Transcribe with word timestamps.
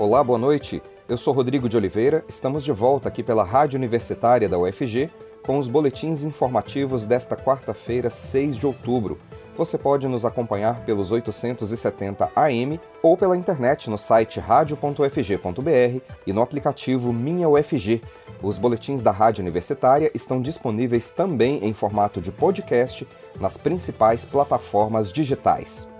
Olá, 0.00 0.24
boa 0.24 0.38
noite. 0.38 0.82
Eu 1.06 1.18
sou 1.18 1.34
Rodrigo 1.34 1.68
de 1.68 1.76
Oliveira, 1.76 2.24
estamos 2.26 2.64
de 2.64 2.72
volta 2.72 3.06
aqui 3.06 3.22
pela 3.22 3.44
Rádio 3.44 3.76
Universitária 3.76 4.48
da 4.48 4.58
UFG 4.58 5.10
com 5.42 5.58
os 5.58 5.68
boletins 5.68 6.24
informativos 6.24 7.04
desta 7.04 7.36
quarta-feira, 7.36 8.08
6 8.08 8.56
de 8.56 8.66
outubro. 8.66 9.18
Você 9.58 9.76
pode 9.76 10.08
nos 10.08 10.24
acompanhar 10.24 10.86
pelos 10.86 11.12
870 11.12 12.32
AM 12.34 12.80
ou 13.02 13.14
pela 13.14 13.36
internet 13.36 13.90
no 13.90 13.98
site 13.98 14.40
radio.ufg.br 14.40 16.00
e 16.26 16.32
no 16.32 16.40
aplicativo 16.40 17.12
Minha 17.12 17.50
UFG. 17.50 18.00
Os 18.42 18.56
boletins 18.56 19.02
da 19.02 19.10
Rádio 19.10 19.42
Universitária 19.42 20.10
estão 20.14 20.40
disponíveis 20.40 21.10
também 21.10 21.62
em 21.62 21.74
formato 21.74 22.22
de 22.22 22.32
podcast 22.32 23.06
nas 23.38 23.58
principais 23.58 24.24
plataformas 24.24 25.12
digitais. 25.12 25.92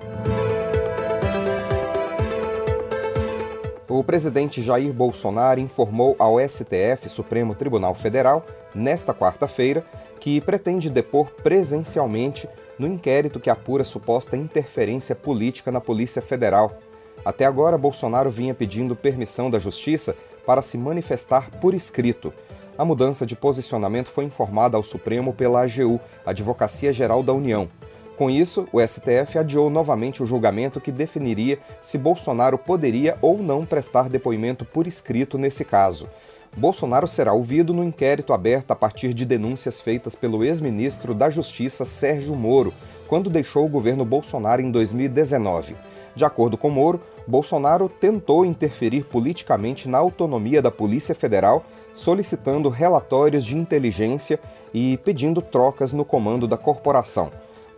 O 3.90 4.04
presidente 4.04 4.62
Jair 4.62 4.92
Bolsonaro 4.92 5.58
informou 5.58 6.14
ao 6.16 6.38
STF, 6.38 7.08
Supremo 7.08 7.56
Tribunal 7.56 7.92
Federal, 7.92 8.46
nesta 8.72 9.12
quarta-feira, 9.12 9.84
que 10.20 10.40
pretende 10.40 10.88
depor 10.88 11.32
presencialmente 11.42 12.48
no 12.78 12.86
inquérito 12.86 13.40
que 13.40 13.50
apura 13.50 13.82
suposta 13.82 14.36
interferência 14.36 15.16
política 15.16 15.72
na 15.72 15.80
Polícia 15.80 16.22
Federal. 16.22 16.78
Até 17.24 17.44
agora, 17.44 17.76
Bolsonaro 17.76 18.30
vinha 18.30 18.54
pedindo 18.54 18.94
permissão 18.94 19.50
da 19.50 19.58
Justiça 19.58 20.14
para 20.46 20.62
se 20.62 20.78
manifestar 20.78 21.50
por 21.60 21.74
escrito. 21.74 22.32
A 22.78 22.84
mudança 22.84 23.26
de 23.26 23.34
posicionamento 23.34 24.08
foi 24.08 24.22
informada 24.22 24.76
ao 24.76 24.84
Supremo 24.84 25.32
pela 25.32 25.62
AGU, 25.62 25.98
Advocacia 26.24 26.92
Geral 26.92 27.24
da 27.24 27.32
União. 27.32 27.68
Com 28.20 28.28
isso, 28.28 28.68
o 28.70 28.86
STF 28.86 29.38
adiou 29.38 29.70
novamente 29.70 30.22
o 30.22 30.26
julgamento 30.26 30.78
que 30.78 30.92
definiria 30.92 31.58
se 31.80 31.96
Bolsonaro 31.96 32.58
poderia 32.58 33.16
ou 33.22 33.38
não 33.38 33.64
prestar 33.64 34.10
depoimento 34.10 34.62
por 34.62 34.86
escrito 34.86 35.38
nesse 35.38 35.64
caso. 35.64 36.06
Bolsonaro 36.54 37.08
será 37.08 37.32
ouvido 37.32 37.72
no 37.72 37.82
inquérito 37.82 38.34
aberto 38.34 38.72
a 38.72 38.76
partir 38.76 39.14
de 39.14 39.24
denúncias 39.24 39.80
feitas 39.80 40.14
pelo 40.14 40.44
ex-ministro 40.44 41.14
da 41.14 41.30
Justiça 41.30 41.86
Sérgio 41.86 42.36
Moro, 42.36 42.74
quando 43.08 43.30
deixou 43.30 43.64
o 43.64 43.70
governo 43.70 44.04
Bolsonaro 44.04 44.60
em 44.60 44.70
2019. 44.70 45.74
De 46.14 46.22
acordo 46.22 46.58
com 46.58 46.68
Moro, 46.68 47.00
Bolsonaro 47.26 47.88
tentou 47.88 48.44
interferir 48.44 49.04
politicamente 49.04 49.88
na 49.88 49.96
autonomia 49.96 50.60
da 50.60 50.70
Polícia 50.70 51.14
Federal, 51.14 51.64
solicitando 51.94 52.68
relatórios 52.68 53.46
de 53.46 53.56
inteligência 53.56 54.38
e 54.74 54.98
pedindo 54.98 55.40
trocas 55.40 55.94
no 55.94 56.04
comando 56.04 56.46
da 56.46 56.58
corporação. 56.58 57.30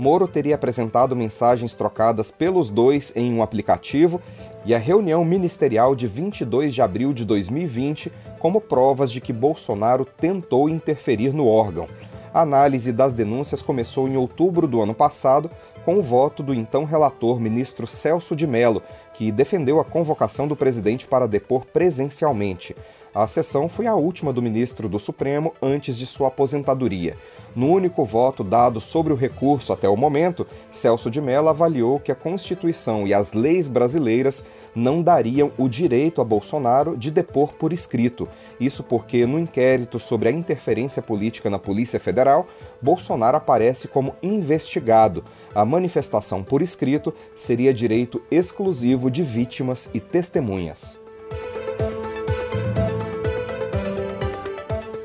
Moro 0.02 0.26
teria 0.26 0.56
apresentado 0.56 1.14
mensagens 1.14 1.74
trocadas 1.74 2.28
pelos 2.28 2.68
dois 2.68 3.12
em 3.14 3.32
um 3.32 3.40
aplicativo 3.40 4.20
e 4.64 4.74
a 4.74 4.78
reunião 4.78 5.24
ministerial 5.24 5.94
de 5.94 6.08
22 6.08 6.74
de 6.74 6.82
abril 6.82 7.12
de 7.12 7.24
2020 7.24 8.12
como 8.40 8.60
provas 8.60 9.12
de 9.12 9.20
que 9.20 9.32
Bolsonaro 9.32 10.04
tentou 10.04 10.68
interferir 10.68 11.32
no 11.32 11.46
órgão. 11.46 11.86
A 12.34 12.40
análise 12.40 12.92
das 12.92 13.12
denúncias 13.12 13.62
começou 13.62 14.08
em 14.08 14.16
outubro 14.16 14.66
do 14.66 14.82
ano 14.82 14.92
passado, 14.92 15.48
com 15.84 15.98
o 15.98 16.02
voto 16.02 16.42
do 16.42 16.52
então 16.52 16.84
relator 16.84 17.38
ministro 17.38 17.86
Celso 17.86 18.34
de 18.34 18.46
Mello, 18.46 18.82
que 19.14 19.30
defendeu 19.30 19.78
a 19.78 19.84
convocação 19.84 20.48
do 20.48 20.56
presidente 20.56 21.06
para 21.06 21.28
depor 21.28 21.64
presencialmente. 21.66 22.74
A 23.14 23.28
sessão 23.28 23.68
foi 23.68 23.86
a 23.86 23.94
última 23.94 24.32
do 24.32 24.40
ministro 24.40 24.88
do 24.88 24.98
Supremo 24.98 25.52
antes 25.60 25.98
de 25.98 26.06
sua 26.06 26.28
aposentadoria. 26.28 27.14
No 27.54 27.68
único 27.68 28.06
voto 28.06 28.42
dado 28.42 28.80
sobre 28.80 29.12
o 29.12 29.16
recurso 29.16 29.70
até 29.70 29.86
o 29.86 29.94
momento, 29.94 30.46
Celso 30.72 31.10
de 31.10 31.20
Mello 31.20 31.50
avaliou 31.50 32.00
que 32.00 32.10
a 32.10 32.14
Constituição 32.14 33.06
e 33.06 33.12
as 33.12 33.34
leis 33.34 33.68
brasileiras 33.68 34.46
não 34.74 35.02
dariam 35.02 35.52
o 35.58 35.68
direito 35.68 36.22
a 36.22 36.24
Bolsonaro 36.24 36.96
de 36.96 37.10
depor 37.10 37.52
por 37.52 37.70
escrito. 37.70 38.26
Isso 38.58 38.82
porque, 38.82 39.26
no 39.26 39.38
inquérito 39.38 39.98
sobre 39.98 40.30
a 40.30 40.32
interferência 40.32 41.02
política 41.02 41.50
na 41.50 41.58
Polícia 41.58 42.00
Federal, 42.00 42.46
Bolsonaro 42.80 43.36
aparece 43.36 43.88
como 43.88 44.16
investigado. 44.22 45.22
A 45.54 45.66
manifestação 45.66 46.42
por 46.42 46.62
escrito 46.62 47.12
seria 47.36 47.74
direito 47.74 48.22
exclusivo 48.30 49.10
de 49.10 49.22
vítimas 49.22 49.90
e 49.92 50.00
testemunhas. 50.00 51.01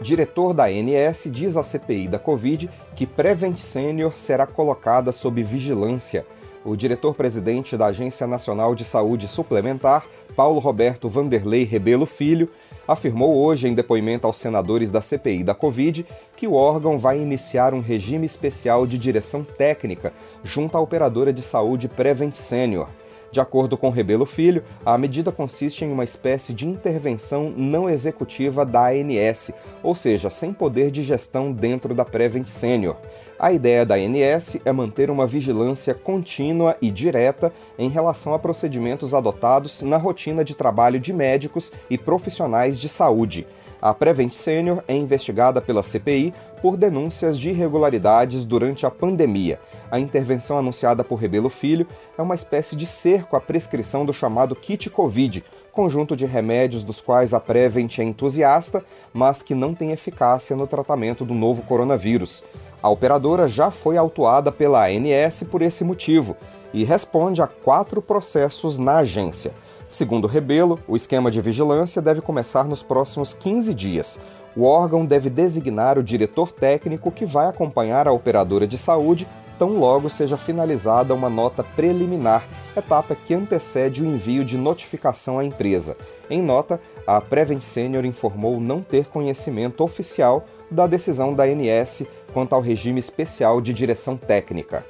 Diretor 0.07 0.53
da 0.53 0.67
ANS 0.67 1.27
diz 1.29 1.57
à 1.57 1.61
CPI 1.61 2.07
da 2.07 2.17
Covid 2.17 2.69
que 2.95 3.05
Prevent 3.05 3.57
Senior 3.57 4.17
será 4.17 4.47
colocada 4.47 5.11
sob 5.11 5.43
vigilância. 5.43 6.25
O 6.63 6.77
diretor-presidente 6.77 7.75
da 7.75 7.87
Agência 7.87 8.25
Nacional 8.25 8.73
de 8.73 8.85
Saúde 8.85 9.27
Suplementar, 9.27 10.05
Paulo 10.33 10.61
Roberto 10.61 11.09
Vanderlei 11.09 11.65
Rebelo 11.65 12.05
Filho, 12.05 12.49
afirmou 12.87 13.35
hoje 13.35 13.67
em 13.67 13.73
depoimento 13.73 14.25
aos 14.25 14.37
senadores 14.37 14.89
da 14.91 15.01
CPI 15.01 15.43
da 15.43 15.53
Covid 15.53 16.05
que 16.37 16.47
o 16.47 16.53
órgão 16.53 16.97
vai 16.97 17.19
iniciar 17.19 17.73
um 17.73 17.81
regime 17.81 18.25
especial 18.25 18.87
de 18.87 18.97
direção 18.97 19.43
técnica 19.43 20.13
junto 20.41 20.77
à 20.77 20.79
operadora 20.79 21.33
de 21.33 21.41
saúde 21.41 21.89
Prevent 21.89 22.33
Senior. 22.33 22.87
De 23.31 23.41
acordo 23.41 23.77
com 23.77 23.89
Rebelo 23.89 24.25
Filho, 24.25 24.63
a 24.85 24.97
medida 24.97 25.31
consiste 25.31 25.83
em 25.83 25.91
uma 25.91 26.03
espécie 26.03 26.53
de 26.53 26.67
intervenção 26.67 27.53
não 27.55 27.89
executiva 27.89 28.65
da 28.65 28.87
ANS, 28.87 29.51
ou 29.83 29.93
seja, 29.93 30.29
sem 30.29 30.53
poder 30.53 30.91
de 30.91 31.03
gestão 31.03 31.51
dentro 31.51 31.93
da 31.93 32.05
Prevent 32.05 32.47
Senior. 32.47 32.95
A 33.37 33.51
ideia 33.51 33.85
da 33.85 33.95
ANS 33.95 34.57
é 34.65 34.71
manter 34.71 35.11
uma 35.11 35.27
vigilância 35.27 35.93
contínua 35.93 36.75
e 36.81 36.89
direta 36.89 37.51
em 37.77 37.89
relação 37.89 38.33
a 38.33 38.39
procedimentos 38.39 39.13
adotados 39.13 39.81
na 39.81 39.97
rotina 39.97 40.43
de 40.43 40.55
trabalho 40.55 40.99
de 40.99 41.13
médicos 41.13 41.71
e 41.89 41.97
profissionais 41.97 42.79
de 42.79 42.89
saúde. 42.89 43.45
A 43.79 43.93
Prevent 43.93 44.31
Senior 44.33 44.83
é 44.87 44.95
investigada 44.95 45.61
pela 45.61 45.83
CPI 45.83 46.33
por 46.61 46.77
denúncias 46.77 47.37
de 47.37 47.49
irregularidades 47.49 48.45
durante 48.45 48.85
a 48.85 48.91
pandemia. 48.91 49.59
A 49.89 49.99
intervenção 49.99 50.57
anunciada 50.57 51.03
por 51.03 51.15
Rebelo 51.15 51.49
Filho 51.49 51.87
é 52.17 52.21
uma 52.21 52.35
espécie 52.35 52.75
de 52.75 52.85
cerco 52.85 53.35
à 53.35 53.41
prescrição 53.41 54.05
do 54.05 54.13
chamado 54.13 54.55
kit 54.55 54.89
Covid, 54.89 55.43
conjunto 55.71 56.15
de 56.15 56.25
remédios 56.25 56.83
dos 56.83 57.01
quais 57.01 57.33
a 57.33 57.39
Prevent 57.39 57.99
é 57.99 58.03
entusiasta, 58.03 58.83
mas 59.13 59.43
que 59.43 59.53
não 59.53 59.75
tem 59.75 59.91
eficácia 59.91 60.55
no 60.55 60.65
tratamento 60.65 61.23
do 61.23 61.33
novo 61.33 61.61
coronavírus. 61.61 62.43
A 62.81 62.89
operadora 62.89 63.47
já 63.47 63.71
foi 63.71 63.97
autuada 63.97 64.51
pela 64.51 64.87
ANS 64.87 65.43
por 65.49 65.61
esse 65.61 65.83
motivo 65.83 66.35
e 66.73 66.83
responde 66.83 67.41
a 67.41 67.47
quatro 67.47 68.01
processos 68.01 68.77
na 68.77 68.97
agência. 68.97 69.53
Segundo 69.87 70.27
Rebelo, 70.27 70.79
o 70.87 70.95
esquema 70.95 71.31
de 71.31 71.41
vigilância 71.41 72.01
deve 72.01 72.21
começar 72.21 72.65
nos 72.65 72.83
próximos 72.83 73.33
15 73.33 73.73
dias. 73.73 74.19
O 74.57 74.63
órgão 74.63 75.05
deve 75.05 75.29
designar 75.29 75.99
o 75.99 76.03
diretor 76.03 76.51
técnico 76.51 77.11
que 77.11 77.27
vai 77.27 77.47
acompanhar 77.47 78.07
a 78.07 78.11
operadora 78.11 78.65
de 78.65 78.75
saúde 78.75 79.27
tão 79.59 79.77
logo 79.77 80.09
seja 80.09 80.35
finalizada 80.35 81.13
uma 81.13 81.29
nota 81.29 81.63
preliminar, 81.63 82.43
etapa 82.75 83.15
que 83.15 83.35
antecede 83.35 84.01
o 84.01 84.05
envio 84.05 84.43
de 84.43 84.57
notificação 84.57 85.37
à 85.37 85.45
empresa. 85.45 85.95
Em 86.27 86.41
nota, 86.41 86.81
a 87.05 87.21
Prevent 87.21 87.61
Senior 87.61 88.03
informou 88.03 88.59
não 88.59 88.81
ter 88.81 89.05
conhecimento 89.05 89.83
oficial 89.83 90.43
da 90.71 90.87
decisão 90.87 91.35
da 91.35 91.43
ANS 91.43 92.03
quanto 92.33 92.53
ao 92.53 92.61
regime 92.61 92.99
especial 92.99 93.61
de 93.61 93.71
direção 93.71 94.17
técnica. 94.17 94.83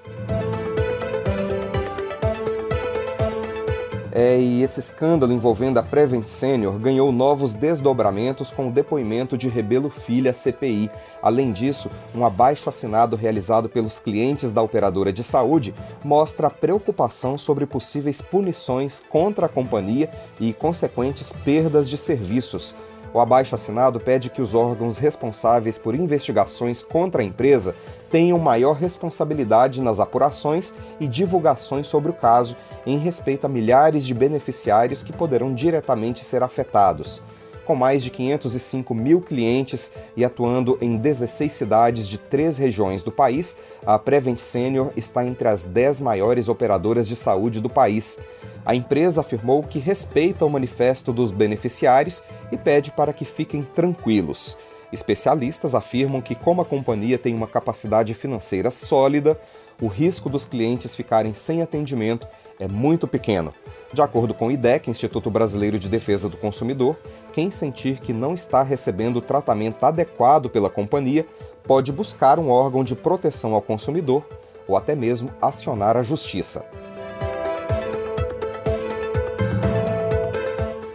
É, 4.19 4.39
e 4.39 4.63
esse 4.63 4.79
escândalo 4.79 5.31
envolvendo 5.31 5.77
a 5.77 5.83
Prevent 5.83 6.25
Senior 6.25 6.79
ganhou 6.79 7.11
novos 7.11 7.53
desdobramentos 7.53 8.49
com 8.49 8.67
o 8.67 8.71
depoimento 8.71 9.37
de 9.37 9.47
Rebelo 9.47 9.91
Filho 9.91 10.27
à 10.27 10.33
CPI. 10.33 10.89
Além 11.21 11.51
disso, 11.51 11.91
um 12.15 12.25
abaixo 12.25 12.67
assinado 12.67 13.15
realizado 13.15 13.69
pelos 13.69 13.99
clientes 13.99 14.51
da 14.51 14.59
operadora 14.59 15.13
de 15.13 15.23
saúde 15.23 15.75
mostra 16.03 16.49
preocupação 16.49 17.37
sobre 17.37 17.67
possíveis 17.67 18.19
punições 18.19 19.03
contra 19.07 19.45
a 19.45 19.49
companhia 19.49 20.09
e 20.39 20.51
consequentes 20.51 21.31
perdas 21.31 21.87
de 21.87 21.95
serviços. 21.95 22.75
O 23.13 23.19
abaixo-assinado 23.19 23.99
pede 23.99 24.29
que 24.29 24.41
os 24.41 24.53
órgãos 24.53 24.97
responsáveis 24.97 25.77
por 25.77 25.95
investigações 25.95 26.83
contra 26.83 27.21
a 27.21 27.25
empresa 27.25 27.75
tenham 28.09 28.37
maior 28.37 28.73
responsabilidade 28.73 29.81
nas 29.81 29.99
apurações 29.99 30.73
e 30.99 31.07
divulgações 31.07 31.87
sobre 31.87 32.11
o 32.11 32.13
caso, 32.13 32.55
em 32.85 32.97
respeito 32.97 33.45
a 33.45 33.49
milhares 33.49 34.05
de 34.05 34.13
beneficiários 34.13 35.03
que 35.03 35.13
poderão 35.13 35.53
diretamente 35.53 36.23
ser 36.23 36.43
afetados. 36.43 37.21
Com 37.67 37.75
mais 37.75 38.01
de 38.01 38.09
505 38.09 38.95
mil 38.95 39.19
clientes 39.19 39.91
e 40.15 40.23
atuando 40.23 40.77
em 40.79 40.95
16 40.95 41.51
cidades 41.51 42.07
de 42.07 42.17
três 42.17 42.57
regiões 42.57 43.03
do 43.03 43.11
país, 43.11 43.57
a 43.85 43.99
Prevent 43.99 44.37
Senior 44.37 44.93
está 44.95 45.25
entre 45.25 45.49
as 45.49 45.65
10 45.65 45.99
maiores 45.99 46.47
operadoras 46.47 47.09
de 47.09 47.15
saúde 47.17 47.59
do 47.59 47.69
país. 47.69 48.21
A 48.65 48.73
empresa 48.73 49.19
afirmou 49.19 49.63
que 49.63 49.79
respeita 49.79 50.45
o 50.45 50.49
manifesto 50.49 51.11
dos 51.11 51.29
beneficiários 51.29 52.23
e 52.53 52.57
pede 52.57 52.91
para 52.91 53.11
que 53.11 53.25
fiquem 53.25 53.63
tranquilos. 53.63 54.57
Especialistas 54.91 55.75
afirmam 55.75 56.21
que, 56.21 56.35
como 56.35 56.61
a 56.61 56.65
companhia 56.65 57.17
tem 57.17 57.35
uma 57.35 57.47
capacidade 57.47 58.13
financeira 58.13 58.71
sólida, 58.71 59.37
o 59.81 59.87
risco 59.87 60.29
dos 60.29 60.45
clientes 60.45 60.95
ficarem 60.95 61.33
sem 61.33 61.61
atendimento 61.61 62.25
é 62.59 62.67
muito 62.67 63.07
pequeno. 63.07 63.53
De 63.93 64.01
acordo 64.01 64.33
com 64.33 64.47
o 64.47 64.51
IDEC, 64.51 64.89
Instituto 64.89 65.29
Brasileiro 65.29 65.79
de 65.79 65.87
Defesa 65.87 66.27
do 66.27 66.37
Consumidor, 66.37 66.97
quem 67.31 67.49
sentir 67.51 67.99
que 67.99 68.11
não 68.11 68.33
está 68.33 68.63
recebendo 68.63 69.17
o 69.17 69.21
tratamento 69.21 69.83
adequado 69.85 70.49
pela 70.49 70.69
companhia 70.69 71.25
pode 71.63 71.91
buscar 71.91 72.39
um 72.39 72.49
órgão 72.49 72.83
de 72.83 72.95
proteção 72.95 73.53
ao 73.53 73.61
consumidor 73.61 74.25
ou 74.67 74.75
até 74.75 74.95
mesmo 74.95 75.31
acionar 75.41 75.95
a 75.95 76.03
justiça. 76.03 76.65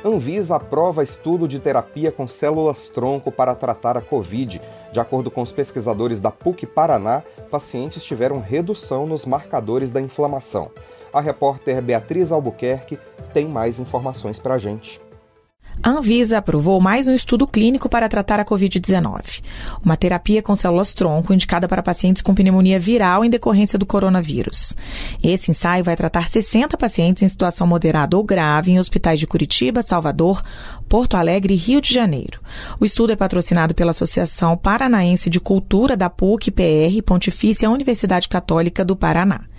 Anvisa 0.04 0.56
aprova 0.56 1.04
estudo 1.04 1.46
de 1.46 1.60
terapia 1.60 2.10
com 2.10 2.26
células-tronco 2.26 3.30
para 3.30 3.54
tratar 3.54 3.96
a 3.96 4.00
Covid. 4.00 4.60
De 4.92 4.98
acordo 4.98 5.30
com 5.30 5.40
os 5.40 5.52
pesquisadores 5.52 6.20
da 6.20 6.30
PUC 6.30 6.66
Paraná, 6.66 7.22
pacientes 7.50 8.02
tiveram 8.02 8.40
redução 8.40 9.06
nos 9.06 9.24
marcadores 9.24 9.92
da 9.92 10.00
inflamação. 10.00 10.72
A 11.12 11.20
repórter 11.20 11.82
Beatriz 11.82 12.32
Albuquerque 12.32 12.98
tem 13.34 13.46
mais 13.46 13.78
informações 13.78 14.38
para 14.38 14.54
a 14.54 14.58
gente. 14.58 15.00
A 15.82 15.90
Anvisa 15.90 16.38
aprovou 16.38 16.80
mais 16.80 17.08
um 17.08 17.14
estudo 17.14 17.46
clínico 17.46 17.88
para 17.88 18.08
tratar 18.08 18.38
a 18.38 18.44
Covid-19, 18.44 19.42
uma 19.84 19.96
terapia 19.96 20.42
com 20.42 20.54
células-tronco 20.54 21.32
indicada 21.32 21.66
para 21.66 21.82
pacientes 21.82 22.22
com 22.22 22.34
pneumonia 22.34 22.78
viral 22.78 23.24
em 23.24 23.30
decorrência 23.30 23.78
do 23.78 23.86
coronavírus. 23.86 24.76
Esse 25.22 25.50
ensaio 25.50 25.82
vai 25.82 25.96
tratar 25.96 26.28
60 26.28 26.76
pacientes 26.76 27.22
em 27.22 27.28
situação 27.28 27.66
moderada 27.66 28.16
ou 28.16 28.22
grave 28.22 28.70
em 28.70 28.78
hospitais 28.78 29.18
de 29.18 29.26
Curitiba, 29.26 29.82
Salvador, 29.82 30.42
Porto 30.88 31.16
Alegre 31.16 31.54
e 31.54 31.56
Rio 31.56 31.80
de 31.80 31.92
Janeiro. 31.92 32.40
O 32.78 32.84
estudo 32.84 33.12
é 33.12 33.16
patrocinado 33.16 33.74
pela 33.74 33.90
Associação 33.90 34.56
Paranaense 34.56 35.28
de 35.28 35.40
Cultura 35.40 35.96
da 35.96 36.08
PUC-PR, 36.08 37.02
Pontifícia 37.04 37.70
Universidade 37.70 38.28
Católica 38.28 38.84
do 38.84 38.94
Paraná. 38.94 39.51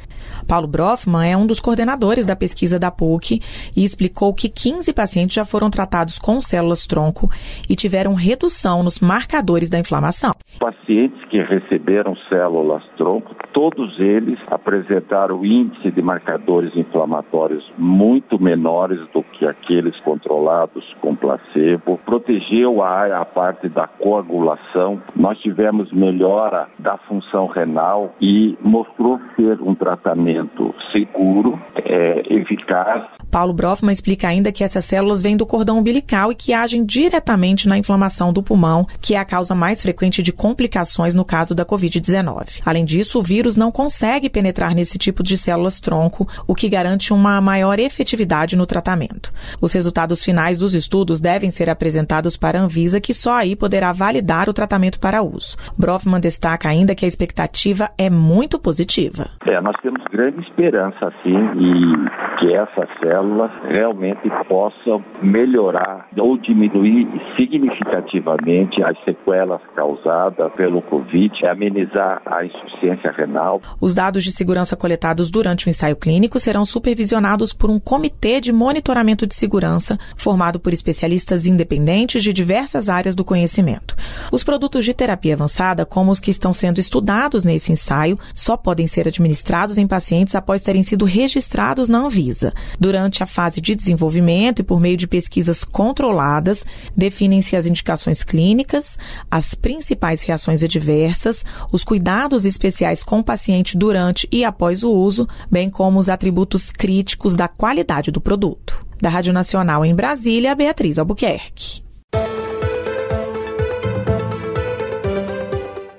Paulo 0.44 0.68
Brofman 0.68 1.32
é 1.32 1.38
um 1.38 1.48
dos 1.48 1.60
coordenadores 1.60 2.26
da 2.26 2.36
pesquisa 2.36 2.80
da 2.80 2.92
PUC 2.92 3.40
e 3.76 3.84
explicou 3.84 4.34
que 4.34 4.50
15 4.50 4.94
pacientes 4.94 5.36
já 5.36 5.46
foram 5.46 5.70
tratados 5.70 6.20
com 6.20 6.42
células-tronco 6.42 7.30
e 7.70 7.76
tiveram 7.76 8.14
redução 8.14 8.84
nos 8.84 9.00
marcadores 9.00 9.70
da 9.70 9.80
inflamação. 9.80 10.32
Pacientes 10.60 11.24
que 11.30 11.42
receberam 11.42 12.16
células-tronco, 12.30 13.36
todos 13.54 14.00
eles 14.00 14.40
apresentaram 14.48 15.46
índice 15.46 15.92
de 15.92 16.02
marcadores 16.02 16.76
inflamatórios 16.76 17.64
muito 17.78 18.42
menores 18.42 19.00
do 19.14 19.24
que 19.24 19.46
aqueles 19.46 19.98
controlados 20.02 20.84
com 21.02 21.16
placebo, 21.16 22.00
protegeu 22.06 22.82
a, 22.82 23.22
a 23.22 23.26
parte 23.26 23.70
da 23.70 23.88
coagulação, 23.88 25.02
nós 25.16 25.38
tivemos 25.40 25.92
melhora 25.92 26.68
da 26.80 26.98
função 26.98 27.48
renal 27.48 28.14
e 28.22 28.58
mostrou 28.62 29.20
ser 29.36 29.62
um 29.62 29.76
tratamento 29.76 30.33
tratamento 30.34 30.74
seguro, 30.92 31.60
é, 31.76 32.22
eficaz. 32.34 33.04
Paulo 33.30 33.54
Brofman 33.54 33.92
explica 33.92 34.28
ainda 34.28 34.52
que 34.52 34.64
essas 34.64 34.86
células 34.86 35.24
vêm 35.24 35.36
do 35.36 35.46
cordão 35.46 35.80
umbilical 35.80 36.32
e 36.32 36.36
que 36.36 36.54
agem 36.54 36.86
diretamente 36.86 37.68
na 37.68 37.78
inflamação 37.78 38.32
do 38.32 38.44
pulmão, 38.44 38.86
que 39.02 39.16
é 39.16 39.18
a 39.18 39.26
causa 39.26 39.56
mais 39.56 39.82
frequente 39.82 40.22
de 40.22 40.32
complicações 40.32 41.16
no 41.16 41.26
caso 41.26 41.56
da 41.56 41.66
Covid-19. 41.66 42.62
Além 42.64 42.86
disso, 42.86 43.20
o 43.20 43.22
vírus 43.22 43.56
não 43.56 43.72
consegue 43.72 44.30
penetrar 44.30 44.76
nesse 44.76 44.98
tipo 44.98 45.24
de 45.24 45.38
células-tronco, 45.38 46.28
o 46.48 46.54
que 46.54 46.70
garante 46.70 47.12
uma 47.12 47.42
maior 47.42 47.80
efetividade 47.80 48.56
no 48.56 48.68
tratamento. 48.68 49.34
Os 49.60 49.74
resultados 49.74 50.24
finais 50.24 50.58
dos 50.58 50.76
estudos 50.76 51.20
devem 51.20 51.50
ser 51.50 51.70
apresentados 51.70 52.38
para 52.38 52.60
a 52.60 52.64
Anvisa, 52.64 53.02
que 53.02 53.14
só 53.14 53.34
aí 53.34 53.56
poderá 53.56 53.92
validar 53.92 54.48
o 54.48 54.54
tratamento 54.54 55.00
para 55.00 55.24
uso. 55.24 55.58
Brofman 55.76 56.20
destaca 56.20 56.70
ainda 56.70 56.94
que 56.94 57.06
a 57.06 57.08
expectativa 57.08 57.90
é 57.98 58.12
muito 58.12 58.60
positiva. 58.60 59.28
É, 59.48 59.60
nós 59.60 59.76
temos 59.82 60.04
grande 60.24 60.48
esperança, 60.48 61.08
assim, 61.08 61.38
e 61.58 62.40
que 62.40 62.54
essas 62.54 62.88
células 63.00 63.52
realmente 63.68 64.30
possam 64.48 65.04
melhorar 65.22 66.08
ou 66.18 66.38
diminuir 66.38 67.08
significativamente 67.36 68.82
as 68.84 68.98
sequelas 69.04 69.62
causadas 69.76 70.52
pelo 70.54 70.82
Covid, 70.84 71.46
amenizar 71.46 72.22
a 72.26 72.46
insuficiência 72.46 73.12
renal. 73.12 73.62
Os 73.82 73.94
dados 73.94 74.24
de 74.24 74.32
segurança 74.32 74.78
coletados 74.78 75.30
durante 75.30 75.68
o 75.68 75.70
ensaio 75.70 75.96
clínico 75.96 76.40
serão 76.40 76.64
supervisionados 76.64 77.54
por 77.54 77.70
um 77.70 77.80
comitê 77.80 78.40
de 78.40 78.54
monitoramento 78.54 79.28
de 79.28 79.36
segurança 79.36 79.98
formado 80.16 80.60
por 80.60 80.72
especialistas 80.72 81.46
independentes 81.46 82.24
de 82.24 82.32
diversas 82.32 82.88
áreas 82.88 83.16
do 83.16 83.26
conhecimento. 83.26 83.96
Os 84.32 84.44
produtos 84.44 84.86
de 84.86 84.94
terapia 84.94 85.34
avançada, 85.34 85.86
como 85.86 86.12
os 86.12 86.20
que 86.20 86.32
estão 86.32 86.54
sendo 86.54 86.80
estudados 86.80 87.44
nesse 87.44 87.72
ensaio, 87.72 88.18
só 88.34 88.56
podem 88.56 88.88
ser 88.88 89.08
administrados 89.08 89.78
em 89.78 89.88
pacientes 89.88 90.13
após 90.36 90.64
terem 90.64 90.84
sido 90.84 91.06
registrados 91.06 91.90
na 91.90 92.00
Anvisa. 92.00 92.54
Durante 92.80 93.24
a 93.24 93.26
fase 93.26 93.60
de 93.60 93.76
desenvolvimento 93.76 94.60
e 94.60 94.64
por 94.64 94.80
meio 94.80 94.96
de 94.96 95.08
pesquisas 95.08 95.64
controladas, 95.64 96.66
definem-se 96.96 97.56
as 97.56 97.66
indicações 97.66 98.24
clínicas, 98.24 98.98
as 99.30 99.56
principais 99.56 100.22
reações 100.22 100.64
adversas, 100.64 101.44
os 101.72 101.84
cuidados 101.84 102.46
especiais 102.46 103.04
com 103.04 103.20
o 103.20 103.24
paciente 103.24 103.78
durante 103.78 104.28
e 104.32 104.44
após 104.44 104.84
o 104.84 104.92
uso, 104.92 105.28
bem 105.52 105.70
como 105.70 106.00
os 106.00 106.10
atributos 106.10 106.72
críticos 106.72 107.36
da 107.36 107.48
qualidade 107.48 108.12
do 108.12 108.22
produto. 108.22 108.86
Da 109.02 109.10
Rádio 109.10 109.34
Nacional 109.34 109.84
em 109.84 109.94
Brasília, 109.94 110.56
Beatriz 110.56 110.98
Albuquerque. 110.98 111.83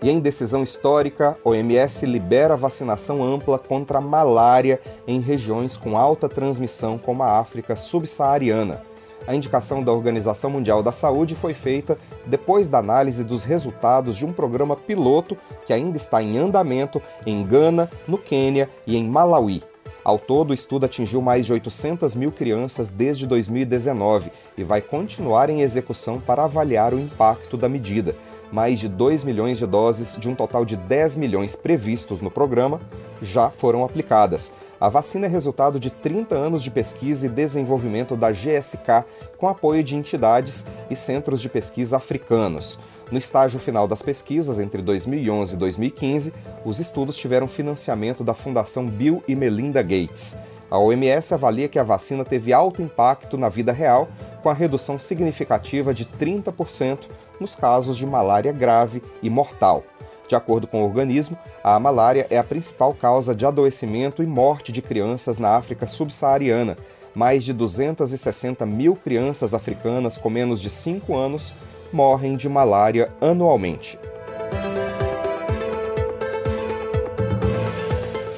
E 0.05 0.11
em 0.11 0.21
decisão 0.21 0.63
histórica, 0.63 1.35
OMS 1.43 2.05
libera 2.05 2.59
vacinação 2.59 3.25
ampla 3.25 3.59
contra 3.59 3.97
a 3.97 4.03
malária 4.03 4.79
em 5.09 5.19
regiões 5.19 5.79
com 5.79 5.97
alta 5.97 6.29
transmissão 6.29 6.99
como 6.99 7.23
a 7.23 7.39
África 7.39 7.75
subsaariana. 7.75 8.83
A 9.27 9.35
indicação 9.35 9.83
da 9.83 9.91
Organização 9.91 10.51
Mundial 10.51 10.83
da 10.83 10.93
Saúde 10.93 11.35
foi 11.35 11.55
feita 11.55 11.97
depois 12.27 12.69
da 12.69 12.81
análise 12.81 13.25
dos 13.25 13.45
resultados 13.45 14.15
de 14.19 14.27
um 14.27 14.33
programa 14.35 14.77
piloto 14.77 15.39
que 15.65 15.73
ainda 15.73 15.97
está 15.97 16.23
em 16.23 16.37
andamento 16.37 17.01
em 17.25 17.43
Gana, 17.43 17.91
no 18.07 18.19
Quênia 18.19 18.69
e 18.87 18.99
em 18.99 19.09
Malawi. 19.09 19.63
Ao 20.05 20.19
todo, 20.19 20.51
o 20.51 20.55
estudo 20.55 20.85
atingiu 20.85 21.23
mais 21.23 21.47
de 21.47 21.53
800 21.55 22.15
mil 22.15 22.31
crianças 22.31 22.91
desde 22.91 23.27
2019 23.27 24.31
e 24.59 24.63
vai 24.63 24.83
continuar 24.83 25.49
em 25.49 25.63
execução 25.63 26.21
para 26.21 26.45
avaliar 26.45 26.93
o 26.93 27.01
impacto 27.01 27.57
da 27.57 27.71
medida 27.71 28.15
mais 28.53 28.79
de 28.79 28.89
2 28.89 29.25
milhões 29.25 29.59
de 29.59 29.67
doses 29.67 30.17
de 30.17 30.29
um 30.29 30.35
total 30.35 30.65
de 30.65 30.77
10 30.77 31.17
milhões 31.17 31.57
previstos 31.57 32.21
no 32.21 32.31
programa 32.31 32.81
já 33.21 33.51
foram 33.51 33.85
aplicadas. 33.85 34.53
A 34.81 34.89
vacina 34.89 35.27
é 35.27 35.29
resultado 35.29 35.81
de 35.81 35.91
30 35.91 36.35
anos 36.35 36.63
de 36.63 36.71
pesquisa 36.71 37.27
e 37.27 37.31
desenvolvimento 37.31 38.17
da 38.17 38.31
GSK 38.31 39.05
com 39.39 39.49
apoio 39.49 39.83
de 39.83 39.97
entidades 39.97 40.67
e 40.91 40.97
centros 40.97 41.41
de 41.41 41.49
pesquisa 41.49 41.97
africanos. 41.97 42.79
No 43.11 43.19
estágio 43.19 43.61
final 43.61 43.87
das 43.87 44.03
pesquisas, 44.03 44.59
entre 44.59 44.83
2011 44.83 45.55
e 45.55 45.59
2015, 45.59 46.35
os 46.65 46.81
estudos 46.81 47.17
tiveram 47.17 47.47
financiamento 47.47 48.25
da 48.25 48.35
Fundação 48.35 48.87
Bill 48.87 49.23
e 49.29 49.35
Melinda 49.35 49.83
Gates. 49.83 50.37
A 50.71 50.79
OMS 50.79 51.33
avalia 51.33 51.69
que 51.69 51.79
a 51.79 51.85
vacina 51.85 52.25
teve 52.25 52.53
alto 52.53 52.83
impacto 52.83 53.39
na 53.39 53.49
vida 53.49 53.73
real, 53.73 54.09
com 54.43 54.51
a 54.51 54.55
redução 54.55 54.99
significativa 54.99 55.95
de 55.95 56.05
30% 56.05 57.01
nos 57.41 57.55
casos 57.55 57.97
de 57.97 58.07
malária 58.07 58.53
grave 58.53 59.03
e 59.23 59.29
mortal. 59.29 59.85
De 60.27 60.35
acordo 60.35 60.67
com 60.67 60.83
o 60.83 60.85
organismo, 60.85 61.39
a 61.63 61.79
malária 61.79 62.27
é 62.31 62.39
a 62.39 62.45
principal 62.45 62.95
causa 62.95 63.35
de 63.35 63.45
adoecimento 63.45 64.23
e 64.23 64.27
morte 64.27 64.73
de 64.73 64.81
crianças 64.81 65.37
na 65.39 65.57
África 65.57 65.87
subsaariana. 65.87 66.77
Mais 67.15 67.45
de 67.45 67.53
260 67.53 68.65
mil 68.65 68.97
crianças 68.97 69.55
africanas 69.55 70.17
com 70.17 70.31
menos 70.31 70.61
de 70.61 70.71
5 70.71 71.15
anos 71.15 71.55
morrem 71.93 72.37
de 72.37 72.49
malária 72.49 73.13
anualmente. 73.21 73.99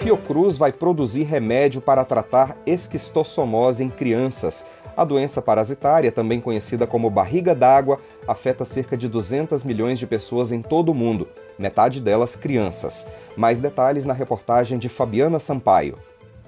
Fiocruz 0.07 0.57
vai 0.57 0.73
produzir 0.73 1.25
remédio 1.25 1.81
para 1.81 2.05
tratar 2.05 2.57
esquistossomose 2.65 3.83
em 3.83 3.89
crianças. 3.89 4.65
A 4.97 5.05
doença 5.05 5.43
parasitária, 5.43 6.11
também 6.11 6.41
conhecida 6.41 6.87
como 6.87 7.11
barriga 7.11 7.55
d'água, 7.55 7.99
afeta 8.27 8.65
cerca 8.65 8.97
de 8.97 9.09
200 9.09 9.63
milhões 9.63 9.99
de 9.99 10.07
pessoas 10.07 10.53
em 10.53 10.63
todo 10.63 10.89
o 10.89 10.95
mundo, 10.95 11.29
metade 11.59 12.01
delas 12.01 12.35
crianças. 12.35 13.07
Mais 13.37 13.61
detalhes 13.61 14.07
na 14.07 14.15
reportagem 14.15 14.79
de 14.79 14.89
Fabiana 14.89 15.39
Sampaio. 15.39 15.99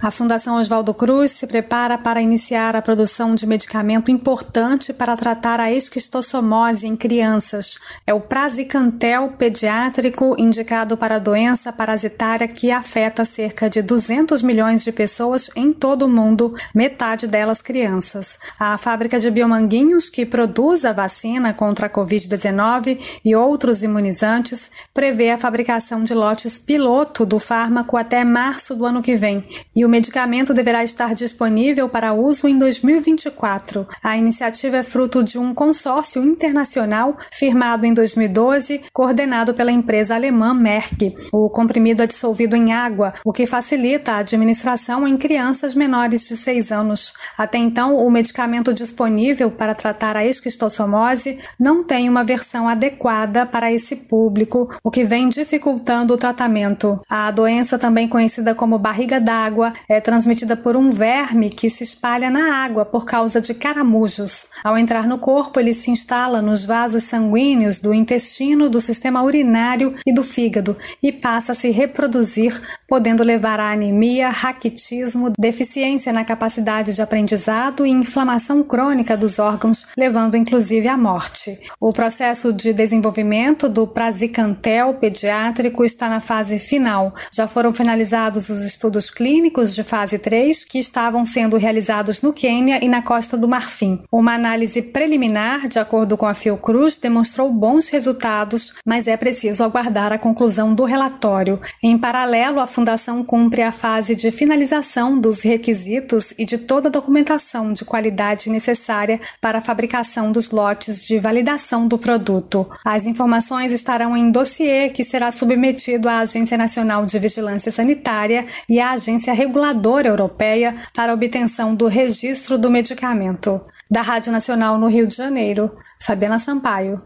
A 0.01 0.13
Fundação 0.13 0.61
Oswaldo 0.61 0.95
Cruz 0.95 1.33
se 1.33 1.45
prepara 1.45 1.99
para 1.99 2.23
iniciar 2.23 2.77
a 2.77 2.81
produção 2.81 3.35
de 3.35 3.45
medicamento 3.45 4.13
importante 4.13 4.93
para 4.93 5.17
tratar 5.17 5.59
a 5.59 5.73
esquistossomose 5.73 6.87
em 6.87 6.97
crianças. 6.97 7.77
É 8.07 8.15
o 8.15 8.21
Prazicantel 8.21 9.35
pediátrico 9.37 10.37
indicado 10.39 10.97
para 10.97 11.17
a 11.17 11.19
doença 11.19 11.73
parasitária 11.73 12.47
que 12.47 12.71
afeta 12.71 13.25
cerca 13.25 13.69
de 13.69 13.83
200 13.83 14.41
milhões 14.41 14.85
de 14.85 14.93
pessoas 14.93 15.51
em 15.57 15.73
todo 15.73 16.03
o 16.03 16.09
mundo, 16.09 16.55
metade 16.73 17.27
delas 17.27 17.61
crianças. 17.61 18.39
A 18.57 18.79
fábrica 18.79 19.19
de 19.19 19.29
Biomanguinhos, 19.33 20.09
que 20.09 20.25
produz 20.25 20.85
a 20.85 20.93
vacina 20.93 21.53
contra 21.53 21.87
a 21.87 21.91
Covid-19 21.91 23.21
e 23.25 23.35
outros 23.35 23.83
imunizantes, 23.83 24.71
prevê 24.95 25.33
a 25.33 25.37
fabricação 25.37 26.05
de 26.05 26.15
lotes 26.15 26.57
piloto 26.57 27.27
do 27.27 27.41
fármaco 27.41 27.97
até 27.97 28.23
março 28.23 28.77
do 28.77 28.87
ano 28.87 29.03
que 29.03 29.17
vem. 29.17 29.43
E 29.75 29.88
o 29.89 29.91
medicamento 29.91 30.53
deverá 30.53 30.85
estar 30.85 31.15
disponível 31.15 31.89
para 31.89 32.13
uso 32.13 32.47
em 32.47 32.59
2024. 32.59 33.89
A 34.03 34.19
iniciativa 34.19 34.77
é 34.77 34.83
fruto 34.83 35.25
de 35.25 35.39
um 35.39 35.55
consórcio 35.55 36.23
internacional 36.23 37.17
firmado 37.33 37.87
em 37.87 37.95
2012, 37.95 38.83
coordenado 38.93 39.55
pela 39.55 39.73
empresa 39.73 40.15
alemã 40.15 40.53
Merck. 40.53 41.15
O 41.33 41.49
comprimido 41.49 42.03
é 42.03 42.07
dissolvido 42.07 42.55
em 42.55 42.71
água, 42.71 43.15
o 43.25 43.33
que 43.33 43.47
facilita 43.47 44.13
a 44.13 44.19
administração 44.19 45.09
em 45.09 45.17
crianças 45.17 45.75
menores 45.75 46.29
de 46.29 46.37
6 46.37 46.71
anos. 46.71 47.15
Até 47.39 47.57
então, 47.57 47.97
o 47.97 48.11
medicamento 48.11 48.75
disponível 48.75 49.51
para 49.51 49.75
tratar 49.75 50.19
a 50.19 50.27
esquistossomose 50.27 51.39
não 51.59 51.83
tem 51.83 52.11
uma 52.11 52.23
versão 52.23 52.69
adequada 52.69 53.47
para 53.47 53.73
esse 53.73 53.97
público, 53.97 54.69
o 54.85 54.91
que 54.91 55.03
vem 55.03 55.31
dificultando 55.31 56.13
o 56.13 56.19
tratamento. 56.19 57.01
A 57.09 57.31
doença, 57.31 57.79
também 57.79 58.07
conhecida 58.07 58.55
como 58.55 58.79
barriga 58.79 59.19
d'água, 59.19 59.73
é 59.89 60.01
transmitida 60.01 60.57
por 60.57 60.77
um 60.77 60.91
verme 60.91 61.51
que 61.51 61.69
se 61.69 61.83
espalha 61.83 62.31
na 62.31 62.65
água 62.65 62.85
por 62.85 63.05
causa 63.05 63.41
de 63.41 63.55
caramujos. 63.55 64.49
Ao 64.65 64.77
entrar 64.77 65.07
no 65.07 65.19
corpo, 65.19 65.61
ele 65.61 65.75
se 65.75 65.91
instala 65.91 66.41
nos 66.41 66.65
vasos 66.65 67.05
sanguíneos 67.05 67.79
do 67.79 67.93
intestino, 67.93 68.69
do 68.69 68.81
sistema 68.81 69.23
urinário 69.23 69.95
e 70.07 70.13
do 70.13 70.23
fígado 70.23 70.77
e 71.03 71.13
passa 71.13 71.53
a 71.53 71.55
se 71.55 71.71
reproduzir, 71.71 72.61
podendo 72.87 73.23
levar 73.23 73.61
a 73.61 73.73
anemia, 73.73 74.31
raquitismo, 74.31 75.33
deficiência 75.39 76.13
na 76.13 76.25
capacidade 76.25 76.95
de 76.95 77.03
aprendizado 77.03 77.85
e 77.85 77.91
inflamação 77.91 78.63
crônica 78.63 79.17
dos 79.17 79.39
órgãos, 79.39 79.87
levando 79.97 80.37
inclusive 80.37 80.89
à 80.89 80.97
morte. 80.97 81.59
O 81.81 81.93
processo 81.93 82.53
de 82.53 82.73
desenvolvimento 82.73 83.69
do 83.69 83.87
prazicantel 83.87 84.95
pediátrico 84.95 85.85
está 85.85 86.09
na 86.09 86.21
fase 86.21 86.59
final. 86.59 87.15
Já 87.33 87.47
foram 87.47 87.73
finalizados 87.73 88.49
os 88.49 88.63
estudos 88.63 89.11
clínicos 89.11 89.68
de 89.75 89.83
fase 89.83 90.19
3 90.19 90.65
que 90.65 90.79
estavam 90.79 91.25
sendo 91.25 91.57
realizados 91.57 92.23
no 92.23 92.33
Quênia 92.33 92.79
e 92.83 92.89
na 92.89 93.03
Costa 93.03 93.37
do 93.37 93.49
Marfim. 93.49 94.01
Uma 94.11 94.35
análise 94.35 94.83
preliminar, 94.83 95.69
de 95.69 95.79
acordo 95.79 96.17
com 96.17 96.27
a 96.27 96.35
Fiocruz, 96.35 96.97
demonstrou 96.97 97.53
bons 97.53 97.89
resultados, 97.89 98.75
mas 98.85 99.09
é 99.09 99.17
preciso 99.17 99.63
aguardar 99.63 100.13
a 100.13 100.19
conclusão 100.19 100.75
do 100.75 100.85
relatório. 100.85 101.61
Em 101.83 101.97
paralelo, 101.97 102.61
a 102.61 102.67
Fundação 102.67 103.23
cumpre 103.25 103.63
a 103.63 103.73
fase 103.73 104.15
de 104.15 104.31
finalização 104.31 105.19
dos 105.21 105.43
requisitos 105.43 106.33
e 106.39 106.45
de 106.45 106.59
toda 106.59 106.89
a 106.89 106.93
documentação 106.93 107.73
de 107.73 107.85
qualidade 107.85 108.51
necessária 108.51 109.21
para 109.41 109.59
a 109.59 109.63
fabricação 109.63 110.33
dos 110.33 110.51
lotes 110.51 111.07
de 111.07 111.19
validação 111.19 111.87
do 111.87 111.99
produto. 111.99 112.69
As 112.85 113.07
informações 113.07 113.73
estarão 113.73 114.17
em 114.17 114.31
dossiê 114.31 114.91
que 114.91 115.05
será 115.05 115.31
submetido 115.31 116.09
à 116.09 116.21
Agência 116.21 116.59
Nacional 116.59 117.05
de 117.05 117.19
Vigilância 117.19 117.71
Sanitária 117.71 118.47
e 118.69 118.81
à 118.81 118.93
Agência 118.93 119.33
Reguladora 119.33 119.58
Europeia 120.07 120.77
para 120.95 121.13
obtenção 121.13 121.75
do 121.75 121.87
registro 121.87 122.57
do 122.57 122.71
medicamento. 122.71 123.61
Da 123.91 124.03
Rádio 124.03 124.33
Nacional 124.33 124.79
no 124.79 124.87
Rio 124.87 125.07
de 125.07 125.15
Janeiro, 125.15 125.71
Fabiana 126.01 126.39
Sampaio. 126.39 127.01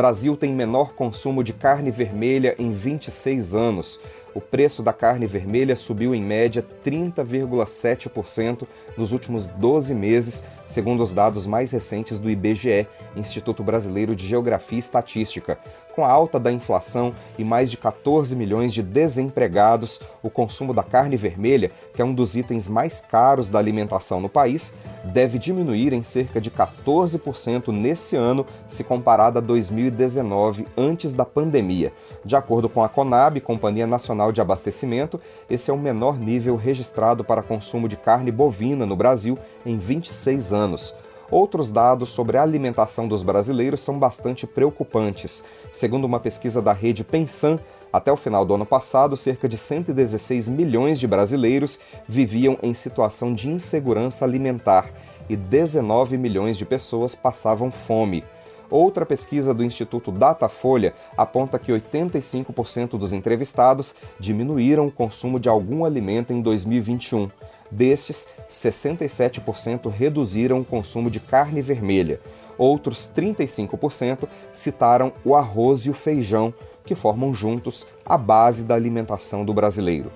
Brasil 0.00 0.36
tem 0.36 0.52
menor 0.54 0.94
consumo 0.94 1.44
de 1.44 1.52
carne 1.52 1.90
vermelha 1.90 2.54
em 2.58 2.70
26 2.70 3.54
anos. 3.54 4.00
O 4.34 4.40
preço 4.40 4.82
da 4.82 4.92
carne 4.92 5.26
vermelha 5.26 5.76
subiu 5.76 6.14
em 6.14 6.22
média 6.22 6.64
30,7% 6.84 8.66
nos 8.96 9.12
últimos 9.12 9.46
12 9.46 9.94
meses, 9.94 10.44
segundo 10.70 11.02
os 11.02 11.12
dados 11.12 11.48
mais 11.48 11.72
recentes 11.72 12.20
do 12.20 12.30
IBGE, 12.30 12.86
Instituto 13.16 13.62
Brasileiro 13.64 14.14
de 14.14 14.24
Geografia 14.24 14.76
e 14.76 14.78
Estatística. 14.78 15.58
Com 15.96 16.04
a 16.04 16.08
alta 16.08 16.38
da 16.38 16.52
inflação 16.52 17.12
e 17.36 17.42
mais 17.42 17.68
de 17.68 17.76
14 17.76 18.36
milhões 18.36 18.72
de 18.72 18.80
desempregados, 18.80 20.00
o 20.22 20.30
consumo 20.30 20.72
da 20.72 20.84
carne 20.84 21.16
vermelha, 21.16 21.72
que 21.92 22.00
é 22.00 22.04
um 22.04 22.14
dos 22.14 22.36
itens 22.36 22.68
mais 22.68 23.00
caros 23.00 23.50
da 23.50 23.58
alimentação 23.58 24.20
no 24.20 24.28
país, 24.28 24.72
deve 25.04 25.40
diminuir 25.40 25.92
em 25.92 26.04
cerca 26.04 26.40
de 26.40 26.52
14% 26.52 27.72
nesse 27.72 28.14
ano, 28.14 28.46
se 28.68 28.84
comparado 28.84 29.38
a 29.38 29.40
2019, 29.40 30.66
antes 30.76 31.12
da 31.12 31.24
pandemia. 31.24 31.92
De 32.24 32.36
acordo 32.36 32.68
com 32.68 32.82
a 32.82 32.88
Conab, 32.88 33.40
Companhia 33.40 33.86
Nacional 33.86 34.30
de 34.30 34.40
Abastecimento, 34.40 35.18
esse 35.48 35.70
é 35.70 35.74
o 35.74 35.78
menor 35.78 36.18
nível 36.18 36.54
registrado 36.54 37.24
para 37.24 37.42
consumo 37.42 37.88
de 37.88 37.96
carne 37.96 38.30
bovina 38.30 38.84
no 38.84 38.94
Brasil 38.94 39.38
em 39.64 39.78
26 39.78 40.52
anos. 40.52 40.94
Outros 41.30 41.70
dados 41.70 42.10
sobre 42.10 42.36
a 42.36 42.42
alimentação 42.42 43.06
dos 43.06 43.22
brasileiros 43.22 43.80
são 43.80 43.98
bastante 43.98 44.46
preocupantes. 44.46 45.44
Segundo 45.72 46.04
uma 46.04 46.20
pesquisa 46.20 46.60
da 46.60 46.72
rede 46.72 47.04
Pensan, 47.04 47.58
até 47.92 48.12
o 48.12 48.16
final 48.16 48.44
do 48.44 48.54
ano 48.54 48.66
passado, 48.66 49.16
cerca 49.16 49.48
de 49.48 49.56
116 49.56 50.48
milhões 50.48 51.00
de 51.00 51.06
brasileiros 51.06 51.80
viviam 52.06 52.58
em 52.62 52.74
situação 52.74 53.32
de 53.32 53.48
insegurança 53.48 54.24
alimentar 54.24 54.90
e 55.28 55.36
19 55.36 56.18
milhões 56.18 56.58
de 56.58 56.66
pessoas 56.66 57.14
passavam 57.14 57.70
fome. 57.70 58.24
Outra 58.70 59.04
pesquisa 59.04 59.52
do 59.52 59.64
Instituto 59.64 60.12
Datafolha 60.12 60.94
aponta 61.16 61.58
que 61.58 61.72
85% 61.72 62.96
dos 62.96 63.12
entrevistados 63.12 63.94
diminuíram 64.18 64.86
o 64.86 64.92
consumo 64.92 65.40
de 65.40 65.48
algum 65.48 65.84
alimento 65.84 66.32
em 66.32 66.40
2021. 66.40 67.28
Destes, 67.70 68.28
67% 68.48 69.90
reduziram 69.90 70.60
o 70.60 70.64
consumo 70.64 71.10
de 71.10 71.18
carne 71.18 71.60
vermelha. 71.60 72.20
Outros 72.56 73.10
35% 73.14 74.28
citaram 74.52 75.12
o 75.24 75.34
arroz 75.34 75.80
e 75.86 75.90
o 75.90 75.94
feijão, 75.94 76.52
que 76.84 76.94
formam 76.94 77.32
juntos 77.32 77.86
a 78.04 78.18
base 78.18 78.64
da 78.64 78.74
alimentação 78.74 79.44
do 79.44 79.54
brasileiro. 79.54 80.10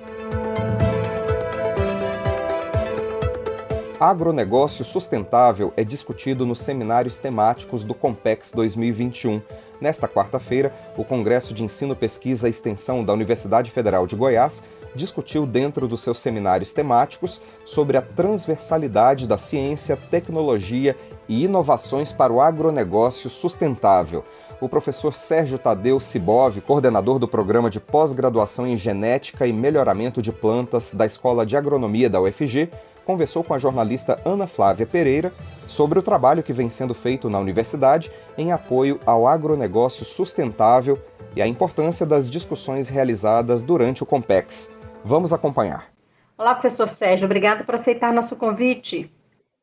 Agronegócio 4.06 4.84
sustentável 4.84 5.73
é 5.78 5.82
discutido 5.82 6.44
nos 6.44 6.61
seminários 6.61 7.16
temáticos 7.16 7.84
do 7.84 7.94
Compex 7.94 8.52
2021. 8.52 9.40
Nesta 9.80 10.06
quarta-feira, 10.06 10.75
o 10.94 11.02
Congresso 11.02 11.54
de 11.54 11.64
Ensino, 11.64 11.96
Pesquisa 11.96 12.46
e 12.46 12.50
Extensão 12.50 13.02
da 13.02 13.14
Universidade 13.14 13.70
Federal 13.70 14.06
de 14.06 14.14
Goiás 14.14 14.62
discutiu 14.94 15.46
dentro 15.46 15.88
dos 15.88 16.02
seus 16.02 16.18
seminários 16.18 16.70
temáticos 16.70 17.40
sobre 17.64 17.96
a 17.96 18.02
transversalidade 18.02 19.26
da 19.26 19.38
ciência, 19.38 19.96
tecnologia 20.11 20.94
e 21.26 21.44
inovações 21.44 22.12
para 22.12 22.30
o 22.30 22.42
agronegócio 22.42 23.30
sustentável. 23.30 24.23
O 24.61 24.68
professor 24.68 25.14
Sérgio 25.14 25.58
Tadeu 25.58 25.99
Sibov, 25.99 26.61
coordenador 26.61 27.18
do 27.18 27.26
programa 27.26 27.70
de 27.70 27.80
pós-graduação 27.80 28.66
em 28.66 28.76
genética 28.76 29.46
e 29.46 29.52
melhoramento 29.52 30.20
de 30.20 30.30
plantas 30.30 30.92
da 30.92 31.06
Escola 31.06 31.46
de 31.46 31.56
Agronomia 31.56 32.11
da 32.11 32.20
UFG, 32.20 32.68
conversou 33.04 33.44
com 33.44 33.54
a 33.54 33.58
jornalista 33.58 34.20
Ana 34.25 34.46
Flávia 34.46 34.87
Pereira 34.87 35.32
sobre 35.66 35.99
o 35.99 36.02
trabalho 36.02 36.42
que 36.42 36.52
vem 36.52 36.70
sendo 36.70 36.94
feito 36.94 37.30
na 37.30 37.38
universidade 37.38 38.11
em 38.37 38.52
apoio 38.52 38.99
ao 39.06 39.26
agronegócio 39.26 40.04
sustentável 40.04 40.99
e 41.37 41.42
a 41.42 41.46
importância 41.46 42.06
das 42.06 42.30
discussões 42.30 42.88
realizadas 42.88 43.62
durante 43.62 44.02
o 44.02 44.06
Compex. 44.06 44.75
Vamos 45.04 45.32
acompanhar. 45.32 45.92
Olá, 46.37 46.54
professor 46.54 46.88
Sérgio, 46.88 47.26
obrigado 47.26 47.64
por 47.64 47.75
aceitar 47.75 48.12
nosso 48.12 48.34
convite. 48.37 49.11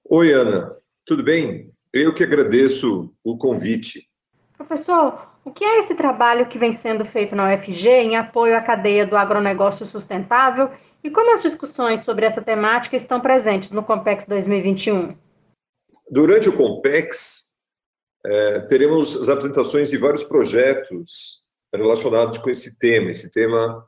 Oi, 0.10 0.32
Ana, 0.32 0.76
tudo 1.06 1.24
bem? 1.24 1.70
Eu 1.92 2.14
que 2.14 2.24
agradeço 2.24 3.14
o 3.24 3.38
convite. 3.38 4.08
Professor, 4.58 5.28
o 5.44 5.52
que 5.52 5.66
é 5.66 5.80
esse 5.80 5.96
trabalho 5.96 6.46
que 6.46 6.60
vem 6.60 6.72
sendo 6.72 7.04
feito 7.04 7.36
na 7.36 7.54
UFG 7.54 7.90
em 7.90 8.16
apoio 8.16 8.56
à 8.56 8.62
cadeia 8.62 9.06
do 9.06 9.18
agronegócio 9.18 9.86
sustentável 9.86 10.70
e 11.04 11.10
como 11.10 11.34
as 11.34 11.42
discussões 11.42 12.02
sobre 12.02 12.26
essa 12.26 12.42
temática 12.42 12.96
estão 12.96 13.20
presentes 13.20 13.72
no 13.72 13.84
Compex 13.84 14.26
2021? 14.26 15.18
Durante 16.10 16.50
o 16.50 16.56
Compex, 16.56 17.52
é, 18.26 18.60
teremos 18.62 19.16
as 19.16 19.30
apresentações 19.30 19.90
de 19.90 19.98
vários 19.98 20.24
projetos 20.24 21.42
relacionados 21.74 22.38
com 22.38 22.50
esse 22.50 22.78
tema, 22.78 23.12
esse 23.12 23.32
tema 23.32 23.88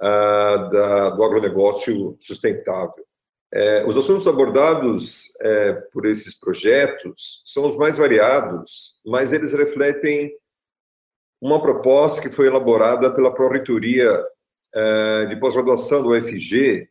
uh, 0.00 0.70
da, 0.70 1.10
do 1.10 1.24
agronegócio 1.24 2.16
sustentável. 2.20 3.04
É, 3.52 3.84
os 3.86 3.96
assuntos 3.96 4.28
abordados 4.28 5.34
é, 5.40 5.72
por 5.92 6.04
esses 6.04 6.38
projetos 6.38 7.42
são 7.46 7.64
os 7.64 7.76
mais 7.76 7.96
variados, 7.96 9.00
mas 9.06 9.32
eles 9.32 9.54
refletem 9.54 10.30
uma 11.40 11.60
proposta 11.60 12.20
que 12.20 12.28
foi 12.28 12.46
elaborada 12.46 13.10
pela 13.14 13.34
Pró-Reitoria 13.34 14.22
é, 14.74 15.26
de 15.26 15.36
Pós-Graduação 15.36 16.02
do 16.02 16.10
UFG 16.10 16.88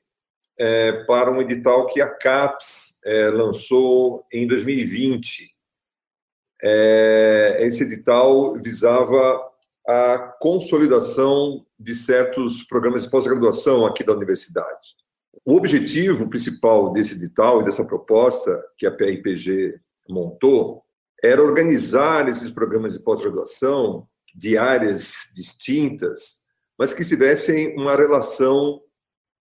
é, 0.60 1.04
para 1.04 1.32
um 1.32 1.42
edital 1.42 1.88
que 1.88 2.02
a 2.02 2.10
CAPES 2.10 3.00
é, 3.06 3.30
lançou 3.30 4.26
em 4.32 4.48
2020. 4.48 5.56
É, 6.62 7.58
esse 7.62 7.84
edital 7.84 8.56
visava 8.56 9.48
a 9.88 10.18
consolidação 10.40 11.66
de 11.80 11.94
certos 11.94 12.64
programas 12.64 13.04
de 13.04 13.12
pós-graduação 13.12 13.86
aqui 13.86 14.04
da 14.04 14.14
universidade. 14.14 14.96
O 15.46 15.56
objetivo 15.56 16.28
principal 16.28 16.92
desse 16.92 17.14
edital 17.16 17.62
e 17.62 17.64
dessa 17.64 17.86
proposta 17.86 18.62
que 18.78 18.86
a 18.86 18.92
PRPG 18.92 19.80
montou 20.10 20.84
era 21.24 21.42
organizar 21.42 22.28
esses 22.28 22.50
programas 22.50 22.94
de 22.94 23.04
pós-graduação 23.04 24.08
de 24.36 24.58
áreas 24.58 25.32
distintas 25.36 26.47
mas 26.78 26.94
que 26.94 27.04
tivessem 27.04 27.76
uma 27.76 27.96
relação 27.96 28.82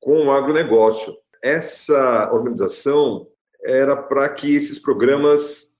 com 0.00 0.26
o 0.26 0.30
agronegócio. 0.30 1.12
Essa 1.42 2.32
organização 2.32 3.26
era 3.62 3.96
para 3.96 4.28
que 4.28 4.54
esses 4.54 4.78
programas 4.78 5.76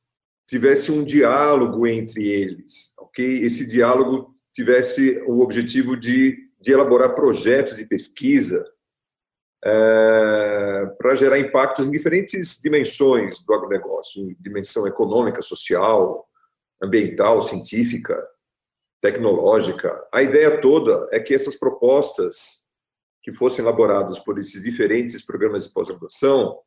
tivessem 0.48 0.98
um 0.98 1.04
diálogo 1.04 1.86
entre 1.86 2.28
eles, 2.28 2.94
ok? 2.98 3.44
Esse 3.44 3.66
diálogo 3.66 4.32
tivesse 4.54 5.22
o 5.26 5.40
objetivo 5.40 5.96
de, 5.96 6.36
de 6.60 6.72
elaborar 6.72 7.14
projetos 7.14 7.76
de 7.76 7.84
pesquisa 7.84 8.64
é, 9.64 10.86
para 10.98 11.14
gerar 11.14 11.38
impactos 11.38 11.86
em 11.86 11.90
diferentes 11.90 12.60
dimensões 12.62 13.42
do 13.44 13.54
agronegócio, 13.54 14.36
dimensão 14.38 14.86
econômica, 14.86 15.42
social, 15.42 16.26
ambiental, 16.80 17.42
científica, 17.42 18.16
tecnológica. 19.00 20.06
A 20.12 20.22
ideia 20.22 20.60
toda 20.60 21.08
é 21.12 21.20
que 21.20 21.34
essas 21.34 21.56
propostas 21.56 22.66
que 23.22 23.32
fossem 23.32 23.64
elaboradas 23.64 24.18
por 24.18 24.38
esses 24.38 24.62
diferentes 24.62 25.24
programas 25.24 25.66
de 25.66 25.72
pós-graduação 25.72 26.58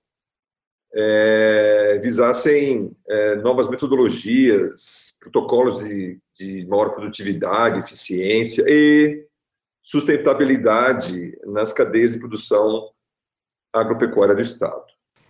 é, 0.94 2.00
visassem 2.02 2.96
é, 3.08 3.36
novas 3.36 3.70
metodologias, 3.70 5.16
protocolos 5.20 5.80
de, 5.80 6.20
de 6.34 6.66
maior 6.68 6.90
produtividade, 6.94 7.80
eficiência 7.80 8.64
e 8.68 9.26
sustentabilidade 9.82 11.38
nas 11.46 11.72
cadeias 11.72 12.14
de 12.14 12.20
produção 12.20 12.90
agropecuária 13.74 14.36
do 14.36 14.42
Estado. 14.42 14.86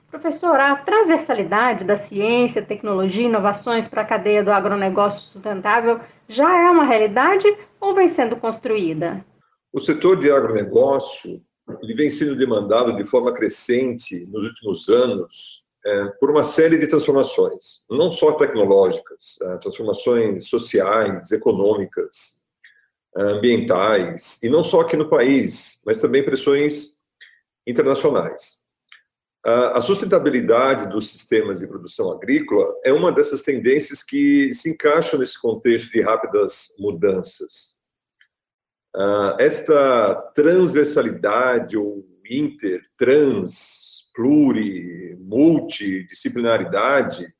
Professor, 0.09 0.59
a 0.59 0.75
transversalidade 0.75 1.85
da 1.85 1.95
ciência, 1.95 2.65
tecnologia 2.65 3.23
e 3.23 3.27
inovações 3.27 3.87
para 3.87 4.01
a 4.01 4.05
cadeia 4.05 4.43
do 4.43 4.51
agronegócio 4.51 5.21
sustentável 5.21 5.99
já 6.27 6.65
é 6.65 6.69
uma 6.69 6.83
realidade 6.83 7.45
ou 7.79 7.93
vem 7.93 8.07
sendo 8.09 8.35
construída? 8.35 9.23
O 9.71 9.79
setor 9.79 10.19
de 10.19 10.31
agronegócio 10.31 11.41
ele 11.83 11.93
vem 11.93 12.09
sendo 12.09 12.35
demandado 12.35 12.95
de 12.95 13.03
forma 13.03 13.33
crescente 13.33 14.25
nos 14.31 14.43
últimos 14.43 14.89
anos 14.89 15.63
é, 15.85 16.05
por 16.19 16.31
uma 16.31 16.43
série 16.43 16.77
de 16.77 16.87
transformações, 16.87 17.85
não 17.89 18.11
só 18.11 18.33
tecnológicas, 18.33 19.39
é, 19.41 19.57
transformações 19.57 20.49
sociais, 20.49 21.31
econômicas, 21.31 22.47
é, 23.15 23.21
ambientais, 23.21 24.41
e 24.43 24.49
não 24.49 24.61
só 24.63 24.81
aqui 24.81 24.97
no 24.97 25.09
país, 25.09 25.81
mas 25.85 25.99
também 25.99 26.25
pressões 26.25 26.99
internacionais. 27.65 28.58
A 29.45 29.79
sustentabilidade 29.79 30.89
dos 30.89 31.09
sistemas 31.09 31.59
de 31.59 31.67
produção 31.67 32.11
agrícola 32.11 32.73
é 32.83 32.91
uma 32.91 33.09
dessas 33.09 33.41
tendências 33.41 34.03
que 34.03 34.53
se 34.53 34.69
encaixam 34.69 35.17
nesse 35.17 35.41
contexto 35.41 35.91
de 35.91 36.01
rápidas 36.01 36.75
mudanças. 36.77 37.81
Esta 39.39 40.13
transversalidade 40.35 41.77
ou 41.77 42.05
inter, 42.29 42.81
trans, 42.97 44.11
pluri, 44.13 45.15
multidisciplinaridade 45.21 47.33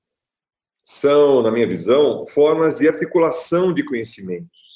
são, 0.86 1.44
na 1.44 1.52
minha 1.52 1.68
visão, 1.68 2.26
formas 2.28 2.78
de 2.78 2.88
articulação 2.88 3.74
de 3.74 3.84
conhecimentos 3.84 4.69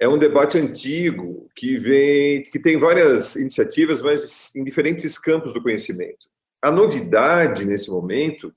é 0.00 0.08
um 0.08 0.18
debate 0.18 0.58
antigo 0.58 1.48
que 1.54 1.76
vem, 1.76 2.42
que 2.42 2.58
tem 2.58 2.76
várias 2.76 3.34
iniciativas, 3.34 4.00
mas 4.00 4.54
em 4.54 4.62
diferentes 4.62 5.18
campos 5.18 5.52
do 5.52 5.62
conhecimento. 5.62 6.28
A 6.62 6.70
novidade 6.70 7.64
nesse 7.64 7.90
momento 7.90 8.52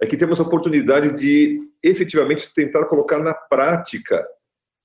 é 0.00 0.06
que 0.06 0.16
temos 0.16 0.40
a 0.40 0.42
oportunidade 0.42 1.12
de 1.12 1.60
efetivamente 1.82 2.52
tentar 2.54 2.86
colocar 2.86 3.18
na 3.18 3.34
prática 3.34 4.26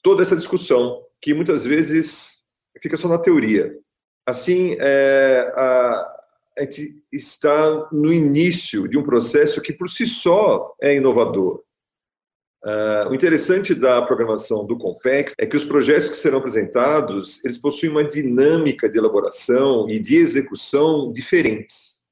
toda 0.03 0.23
essa 0.23 0.35
discussão, 0.35 1.03
que 1.21 1.33
muitas 1.33 1.65
vezes 1.65 2.47
fica 2.81 2.97
só 2.97 3.07
na 3.07 3.17
teoria. 3.17 3.73
Assim, 4.25 4.75
é, 4.79 5.51
a, 5.55 6.17
a 6.57 6.61
gente 6.61 7.03
está 7.11 7.89
no 7.91 8.13
início 8.13 8.87
de 8.87 8.97
um 8.97 9.03
processo 9.03 9.61
que 9.61 9.73
por 9.73 9.89
si 9.89 10.05
só 10.05 10.75
é 10.81 10.95
inovador. 10.95 11.63
Uh, 12.63 13.09
o 13.09 13.15
interessante 13.15 13.75
da 13.75 14.01
programação 14.01 14.65
do 14.65 14.77
Compex 14.77 15.33
é 15.37 15.45
que 15.45 15.55
os 15.55 15.63
projetos 15.63 16.09
que 16.09 16.17
serão 16.17 16.39
apresentados, 16.39 17.43
eles 17.45 17.57
possuem 17.57 17.91
uma 17.91 18.03
dinâmica 18.03 18.89
de 18.89 18.97
elaboração 18.97 19.87
e 19.89 19.99
de 19.99 20.17
execução 20.17 21.11
diferentes. 21.13 22.07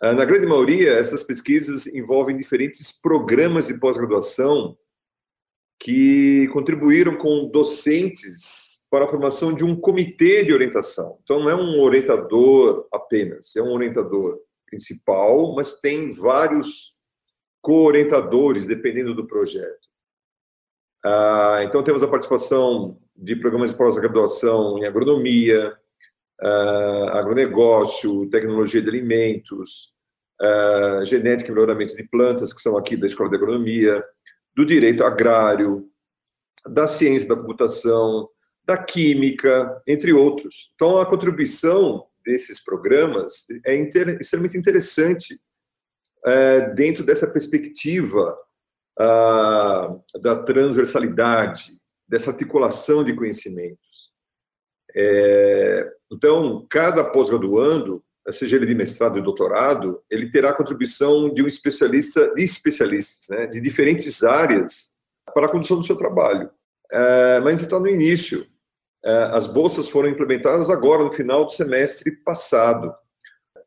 Uh, 0.00 0.14
na 0.14 0.24
grande 0.24 0.46
maioria, 0.46 0.92
essas 0.92 1.24
pesquisas 1.24 1.86
envolvem 1.88 2.36
diferentes 2.36 2.92
programas 3.00 3.66
de 3.66 3.78
pós-graduação 3.78 4.76
que 5.80 6.48
contribuíram 6.52 7.16
com 7.16 7.50
docentes 7.50 8.72
para 8.88 9.06
a 9.06 9.08
formação 9.08 9.52
de 9.52 9.64
um 9.64 9.74
comitê 9.74 10.44
de 10.44 10.52
orientação. 10.52 11.18
Então, 11.24 11.40
não 11.40 11.50
é 11.50 11.56
um 11.56 11.80
orientador 11.80 12.86
apenas, 12.92 13.56
é 13.56 13.62
um 13.62 13.72
orientador 13.72 14.38
principal, 14.66 15.54
mas 15.54 15.80
tem 15.80 16.12
vários 16.12 17.01
co-orientadores, 17.62 18.66
dependendo 18.66 19.14
do 19.14 19.26
projeto. 19.26 19.88
Ah, 21.04 21.60
então, 21.62 21.82
temos 21.82 22.02
a 22.02 22.08
participação 22.08 22.98
de 23.16 23.36
programas 23.36 23.70
de 23.70 23.76
pós-graduação 23.76 24.78
em 24.78 24.84
agronomia, 24.84 25.72
ah, 26.40 27.18
agronegócio, 27.18 28.28
tecnologia 28.28 28.82
de 28.82 28.88
alimentos, 28.88 29.94
ah, 30.40 31.02
genética 31.04 31.50
e 31.50 31.54
melhoramento 31.54 31.96
de 31.96 32.02
plantas, 32.04 32.52
que 32.52 32.60
são 32.60 32.76
aqui 32.76 32.96
da 32.96 33.06
Escola 33.06 33.30
de 33.30 33.36
Agronomia, 33.36 34.04
do 34.54 34.66
direito 34.66 35.04
agrário, 35.04 35.88
da 36.66 36.86
ciência 36.86 37.28
da 37.28 37.36
computação, 37.36 38.28
da 38.64 38.76
química, 38.76 39.82
entre 39.86 40.12
outros. 40.12 40.72
Então, 40.74 40.98
a 40.98 41.06
contribuição 41.06 42.06
desses 42.24 42.62
programas 42.62 43.46
é 43.64 43.76
inter 43.76 44.08
extremamente 44.20 44.56
interessante 44.56 45.34
é, 46.24 46.70
dentro 46.70 47.04
dessa 47.04 47.26
perspectiva 47.26 48.36
da 50.20 50.36
transversalidade, 50.44 51.80
dessa 52.06 52.30
articulação 52.30 53.02
de 53.02 53.16
conhecimentos. 53.16 54.12
É, 54.94 55.90
então, 56.12 56.66
cada 56.68 57.02
pós-graduando, 57.10 58.04
seja 58.30 58.56
ele 58.56 58.66
de 58.66 58.74
mestrado 58.74 59.18
e 59.18 59.22
doutorado, 59.22 60.02
ele 60.10 60.30
terá 60.30 60.50
a 60.50 60.54
contribuição 60.54 61.32
de 61.32 61.42
um 61.42 61.46
especialista, 61.46 62.32
de 62.34 62.42
especialistas, 62.42 63.28
né, 63.30 63.46
de 63.46 63.60
diferentes 63.60 64.22
áreas, 64.22 64.94
para 65.34 65.46
a 65.46 65.50
condução 65.50 65.78
do 65.78 65.84
seu 65.84 65.96
trabalho. 65.96 66.50
É, 66.92 67.40
mas 67.40 67.62
está 67.62 67.80
no 67.80 67.88
início. 67.88 68.46
É, 69.04 69.30
as 69.32 69.46
bolsas 69.46 69.88
foram 69.88 70.10
implementadas 70.10 70.68
agora, 70.68 71.02
no 71.02 71.10
final 71.10 71.46
do 71.46 71.50
semestre 71.50 72.12
passado. 72.22 72.94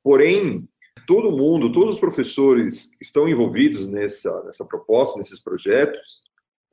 Porém, 0.04 0.70
todo 1.06 1.32
mundo, 1.32 1.72
todos 1.72 1.96
os 1.96 2.00
professores 2.00 2.98
estão 3.02 3.28
envolvidos 3.28 3.88
nessa, 3.88 4.44
nessa 4.44 4.66
proposta, 4.66 5.18
nesses 5.18 5.40
projetos. 5.40 6.24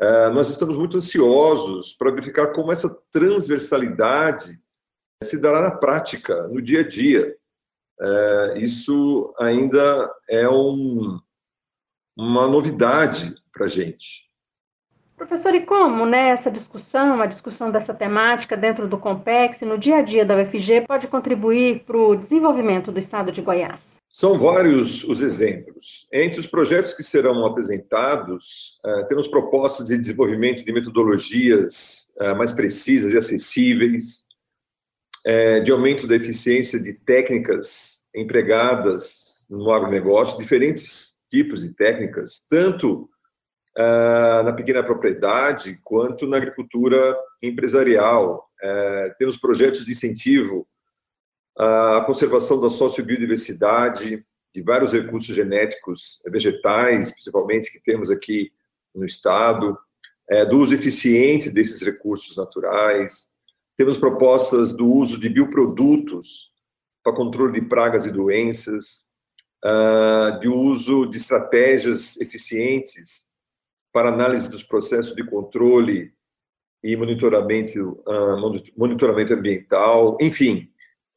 É, 0.00 0.30
nós 0.30 0.48
estamos 0.48 0.76
muito 0.76 0.96
ansiosos 0.96 1.94
para 1.94 2.10
verificar 2.10 2.52
como 2.52 2.72
essa 2.72 2.88
transversalidade 3.12 4.62
se 5.22 5.40
dará 5.40 5.62
na 5.62 5.70
prática, 5.70 6.48
no 6.48 6.60
dia 6.60 6.80
a 6.80 6.86
dia. 6.86 7.36
É, 8.00 8.58
isso 8.58 9.32
ainda 9.38 10.12
é 10.28 10.48
um, 10.48 11.20
uma 12.16 12.48
novidade 12.48 13.34
para 13.52 13.66
a 13.66 13.68
gente. 13.68 14.30
Professor, 15.16 15.54
e 15.54 15.64
como 15.64 16.04
né, 16.04 16.30
essa 16.30 16.50
discussão, 16.50 17.20
a 17.20 17.26
discussão 17.26 17.70
dessa 17.70 17.94
temática 17.94 18.56
dentro 18.56 18.88
do 18.88 18.98
Compex, 18.98 19.60
no 19.60 19.78
dia 19.78 19.98
a 19.98 20.02
dia 20.02 20.24
da 20.24 20.36
UFG, 20.36 20.84
pode 20.88 21.06
contribuir 21.06 21.84
para 21.84 21.96
o 21.96 22.16
desenvolvimento 22.16 22.90
do 22.90 22.98
Estado 22.98 23.30
de 23.30 23.40
Goiás? 23.40 24.01
São 24.14 24.36
vários 24.36 25.04
os 25.04 25.22
exemplos. 25.22 26.06
Entre 26.12 26.38
os 26.38 26.46
projetos 26.46 26.92
que 26.92 27.02
serão 27.02 27.46
apresentados, 27.46 28.78
uh, 28.84 29.06
temos 29.08 29.26
propostas 29.26 29.86
de 29.86 29.96
desenvolvimento 29.96 30.62
de 30.62 30.70
metodologias 30.70 32.12
uh, 32.20 32.36
mais 32.36 32.52
precisas 32.52 33.14
e 33.14 33.16
acessíveis, 33.16 34.26
uh, 35.26 35.64
de 35.64 35.72
aumento 35.72 36.06
da 36.06 36.14
eficiência 36.14 36.78
de 36.78 36.92
técnicas 36.92 38.10
empregadas 38.14 39.46
no 39.48 39.72
agronegócio, 39.72 40.38
diferentes 40.38 41.22
tipos 41.30 41.62
de 41.62 41.74
técnicas, 41.74 42.46
tanto 42.50 43.08
na 44.44 44.52
pequena 44.52 44.82
propriedade 44.82 45.80
quanto 45.82 46.26
na 46.26 46.36
agricultura 46.36 47.16
empresarial. 47.40 48.46
temos 49.18 49.38
projetos 49.38 49.86
de 49.86 49.92
incentivo 49.92 50.68
a 51.56 52.02
conservação 52.06 52.60
da 52.60 52.70
sociobiodiversidade, 52.70 54.24
de 54.54 54.62
vários 54.62 54.92
recursos 54.92 55.34
genéticos 55.34 56.22
vegetais, 56.26 57.12
principalmente, 57.12 57.72
que 57.72 57.82
temos 57.82 58.10
aqui 58.10 58.52
no 58.94 59.04
estado, 59.04 59.78
é, 60.28 60.44
do 60.44 60.58
uso 60.58 60.74
eficiente 60.74 61.50
desses 61.50 61.80
recursos 61.82 62.36
naturais. 62.36 63.34
Temos 63.76 63.96
propostas 63.96 64.74
do 64.74 64.90
uso 64.90 65.18
de 65.18 65.28
bioprodutos 65.28 66.52
para 67.02 67.14
controle 67.14 67.52
de 67.52 67.62
pragas 67.66 68.06
e 68.06 68.12
doenças, 68.12 69.08
uh, 69.64 70.38
de 70.38 70.48
uso 70.48 71.06
de 71.06 71.16
estratégias 71.16 72.20
eficientes 72.20 73.32
para 73.92 74.08
análise 74.08 74.50
dos 74.50 74.62
processos 74.62 75.14
de 75.14 75.24
controle 75.24 76.12
e 76.82 76.96
monitoramento, 76.96 78.02
uh, 78.06 78.62
monitoramento 78.76 79.34
ambiental, 79.34 80.16
enfim, 80.20 80.71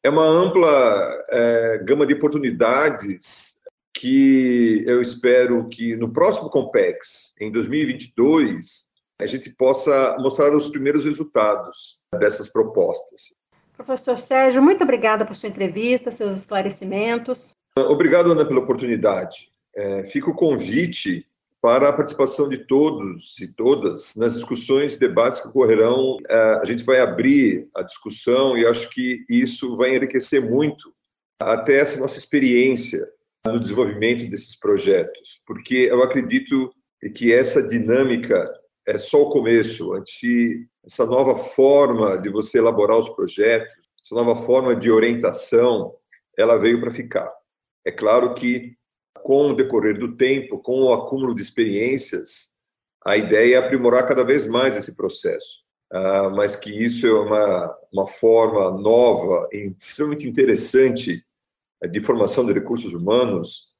é 0.06 0.10
uma 0.10 0.24
ampla 0.24 1.24
é, 1.30 1.78
gama 1.78 2.06
de 2.06 2.14
oportunidades 2.14 3.60
que 3.92 4.84
eu 4.86 5.00
espero 5.00 5.68
que 5.68 5.96
no 5.96 6.12
próximo 6.12 6.48
Compex, 6.48 7.34
em 7.40 7.50
2022, 7.50 8.92
a 9.20 9.26
gente 9.26 9.50
possa 9.50 10.16
mostrar 10.20 10.54
os 10.54 10.68
primeiros 10.68 11.04
resultados 11.04 11.98
dessas 12.20 12.48
propostas. 12.48 13.34
Professor 13.76 14.16
Sérgio, 14.20 14.62
muito 14.62 14.84
obrigada 14.84 15.26
por 15.26 15.34
sua 15.34 15.48
entrevista, 15.48 16.12
seus 16.12 16.36
esclarecimentos. 16.36 17.50
Obrigado, 17.76 18.30
Ana, 18.30 18.44
pela 18.44 18.60
oportunidade. 18.60 19.50
É, 19.74 20.04
fica 20.04 20.30
o 20.30 20.34
convite 20.34 21.26
para 21.60 21.88
a 21.88 21.92
participação 21.92 22.48
de 22.48 22.58
todos 22.58 23.38
e 23.40 23.48
todas 23.48 24.14
nas 24.16 24.34
discussões 24.34 24.94
e 24.94 25.00
debates 25.00 25.40
que 25.40 25.48
ocorrerão. 25.48 26.18
É, 26.28 26.36
a 26.62 26.64
gente 26.64 26.84
vai 26.84 27.00
abrir 27.00 27.68
a 27.74 27.82
discussão 27.82 28.56
e 28.56 28.66
acho 28.66 28.88
que 28.90 29.24
isso 29.28 29.76
vai 29.76 29.96
enriquecer 29.96 30.48
muito 30.48 30.94
até 31.40 31.78
essa 31.78 31.98
nossa 31.98 32.18
experiência 32.18 33.06
no 33.46 33.60
desenvolvimento 33.60 34.28
desses 34.28 34.58
projetos, 34.58 35.40
porque 35.46 35.88
eu 35.90 36.02
acredito 36.02 36.72
que 37.14 37.32
essa 37.32 37.62
dinâmica 37.66 38.50
é 38.86 38.98
só 38.98 39.22
o 39.22 39.30
começo. 39.30 39.92
Essa 40.84 41.06
nova 41.06 41.36
forma 41.36 42.16
de 42.18 42.28
você 42.28 42.58
elaborar 42.58 42.98
os 42.98 43.08
projetos, 43.08 43.72
essa 44.02 44.14
nova 44.14 44.36
forma 44.36 44.74
de 44.74 44.90
orientação, 44.90 45.94
ela 46.38 46.56
veio 46.56 46.80
para 46.80 46.90
ficar. 46.90 47.30
É 47.84 47.90
claro 47.90 48.34
que 48.34 48.76
com 49.26 49.50
o 49.50 49.56
decorrer 49.56 49.98
do 49.98 50.16
tempo, 50.16 50.60
com 50.60 50.82
o 50.82 50.94
acúmulo 50.94 51.34
de 51.34 51.42
experiências, 51.42 52.54
a 53.04 53.16
ideia 53.16 53.56
é 53.56 53.58
aprimorar 53.58 54.06
cada 54.06 54.22
vez 54.22 54.46
mais 54.46 54.76
esse 54.76 54.96
processo. 54.96 55.64
Ah, 55.92 56.30
mas 56.30 56.54
que 56.54 56.70
isso 56.70 57.08
é 57.08 57.12
uma, 57.12 57.76
uma 57.92 58.06
forma 58.06 58.70
nova 58.80 59.48
e 59.52 59.74
extremamente 59.76 60.28
interessante 60.28 61.24
de 61.90 62.00
formação 62.00 62.46
de 62.46 62.52
recursos 62.52 62.94
humanos 62.94 63.74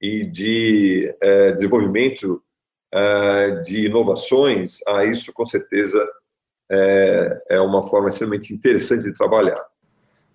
e 0.00 0.24
de 0.24 1.14
eh, 1.20 1.52
desenvolvimento 1.52 2.42
eh, 2.90 3.50
de 3.66 3.84
inovações, 3.84 4.80
ah, 4.88 5.04
isso 5.04 5.30
com 5.34 5.44
certeza 5.44 6.02
é, 6.72 7.42
é 7.50 7.60
uma 7.60 7.82
forma 7.82 8.08
extremamente 8.08 8.54
interessante 8.54 9.04
de 9.04 9.12
trabalhar. 9.12 9.62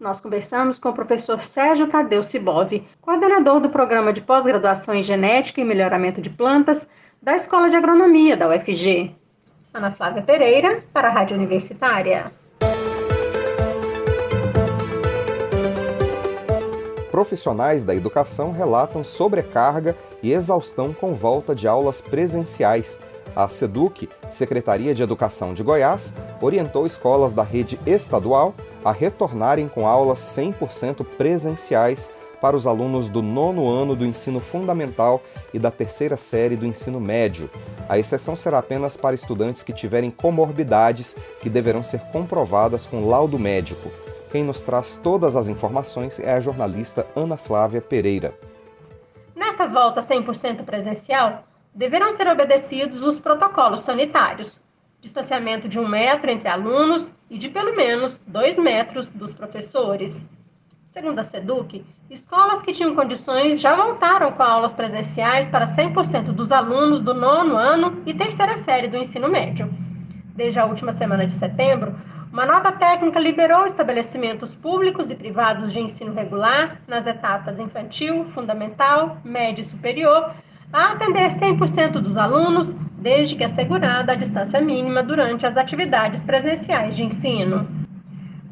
Nós 0.02 0.20
conversamos 0.20 0.80
com 0.80 0.90
o 0.90 0.94
professor 0.94 1.44
Sérgio 1.44 1.86
Tadeu 1.86 2.24
Sibov, 2.24 2.84
coordenador 3.00 3.60
do 3.60 3.70
programa 3.70 4.12
de 4.12 4.20
pós-graduação 4.20 4.96
em 4.96 5.04
Genética 5.04 5.62
e 5.62 5.64
Melhoramento 5.64 6.20
de 6.20 6.28
Plantas 6.28 6.88
da 7.22 7.36
Escola 7.36 7.70
de 7.70 7.76
Agronomia 7.76 8.36
da 8.36 8.50
UFG. 8.50 9.16
Ana 9.72 9.92
Flávia 9.92 10.24
Pereira, 10.24 10.84
para 10.92 11.08
a 11.08 11.12
Rádio 11.12 11.38
Universitária. 11.38 12.32
Profissionais 17.12 17.84
da 17.84 17.94
educação 17.94 18.52
relatam 18.52 19.04
sobrecarga 19.04 19.96
e 20.24 20.32
exaustão 20.32 20.94
com 20.94 21.14
volta 21.14 21.54
de 21.54 21.68
aulas 21.68 22.02
presenciais. 22.02 23.00
A 23.36 23.48
SEDUC, 23.48 24.10
Secretaria 24.32 24.96
de 24.96 25.04
Educação 25.04 25.54
de 25.54 25.62
Goiás, 25.62 26.16
orientou 26.42 26.88
escolas 26.88 27.34
da 27.34 27.44
rede 27.44 27.80
estadual 27.86 28.56
a 28.84 28.92
retornarem 28.92 29.68
com 29.68 29.88
aulas 29.88 30.20
100% 30.20 31.06
presenciais 31.18 32.12
para 32.42 32.56
os 32.56 32.66
alunos 32.66 33.08
do 33.08 33.22
nono 33.22 33.70
ano 33.70 33.96
do 33.96 34.06
ensino 34.06 34.40
fundamental 34.40 35.22
e 35.54 35.60
da 35.60 35.70
terceira 35.70 36.18
série 36.18 36.56
do 36.56 36.66
ensino 36.66 37.00
médio. 37.00 37.50
A 37.88 38.00
exceção 38.00 38.36
será 38.36 38.58
apenas 38.58 38.98
para 38.98 39.14
estudantes 39.14 39.62
que 39.62 39.72
tiverem 39.72 40.10
comorbidades 40.10 41.16
que 41.40 41.50
deverão 41.50 41.84
ser 41.84 42.00
comprovadas 42.12 42.88
com 42.88 43.08
laudo 43.08 43.38
médico. 43.38 43.92
Quem 44.32 44.44
nos 44.44 44.62
traz 44.62 44.96
todas 44.96 45.36
as 45.36 45.50
informações 45.50 46.20
é 46.20 46.34
a 46.34 46.40
jornalista 46.40 47.06
Ana 47.16 47.38
Flávia 47.38 47.82
Pereira. 47.82 48.34
Nesta 49.36 49.68
volta 49.68 50.02
100% 50.02 50.64
presencial, 50.64 51.44
deverão 51.76 52.12
ser 52.12 52.28
obedecidos 52.28 53.04
os 53.04 53.20
protocolos 53.20 53.82
sanitários 53.82 54.60
distanciamento 55.02 55.68
de 55.68 55.80
um 55.80 55.88
metro 55.88 56.30
entre 56.30 56.48
alunos 56.48 57.12
e 57.32 57.38
de 57.38 57.48
pelo 57.48 57.74
menos 57.74 58.22
dois 58.28 58.58
metros 58.58 59.10
dos 59.10 59.32
professores. 59.32 60.26
Segundo 60.88 61.20
a 61.20 61.24
SEDUC, 61.24 61.86
escolas 62.10 62.62
que 62.62 62.74
tinham 62.74 62.94
condições 62.94 63.62
já 63.62 63.74
voltaram 63.74 64.34
com 64.34 64.44
aulas 64.44 64.74
presenciais 64.74 65.48
para 65.48 65.66
100% 65.66 66.34
dos 66.34 66.52
alunos 66.52 67.02
do 67.02 67.14
nono 67.14 67.56
ano 67.56 68.04
e 68.06 68.14
terceira 68.14 68.58
série 68.58 68.90
do 68.90 68.98
ensino 68.98 69.30
médio. 69.30 69.74
Desde 70.36 70.60
a 70.60 70.66
última 70.66 70.92
semana 70.92 71.26
de 71.26 71.34
setembro, 71.34 71.96
uma 72.34 72.46
nota 72.46 72.74
técnica 72.74 73.18
liberou 73.18 73.66
estabelecimentos 73.66 74.54
públicos 74.54 75.10
e 75.10 75.16
privados 75.16 75.72
de 75.72 75.80
ensino 75.80 76.14
regular 76.14 76.82
nas 76.86 77.08
etapas 77.08 77.58
infantil, 77.60 78.26
fundamental, 78.26 79.18
médio 79.24 79.62
e 79.62 79.66
superior 79.66 80.36
a 80.74 80.94
atender 80.94 81.30
100% 81.30 81.94
dos 82.02 82.18
alunos, 82.18 82.76
desde 83.02 83.36
que 83.36 83.44
assegurada 83.44 84.12
a 84.12 84.16
distância 84.16 84.62
mínima 84.62 85.02
durante 85.02 85.46
as 85.46 85.58
atividades 85.58 86.24
presenciais 86.24 86.96
de 86.96 87.04
ensino. 87.04 87.68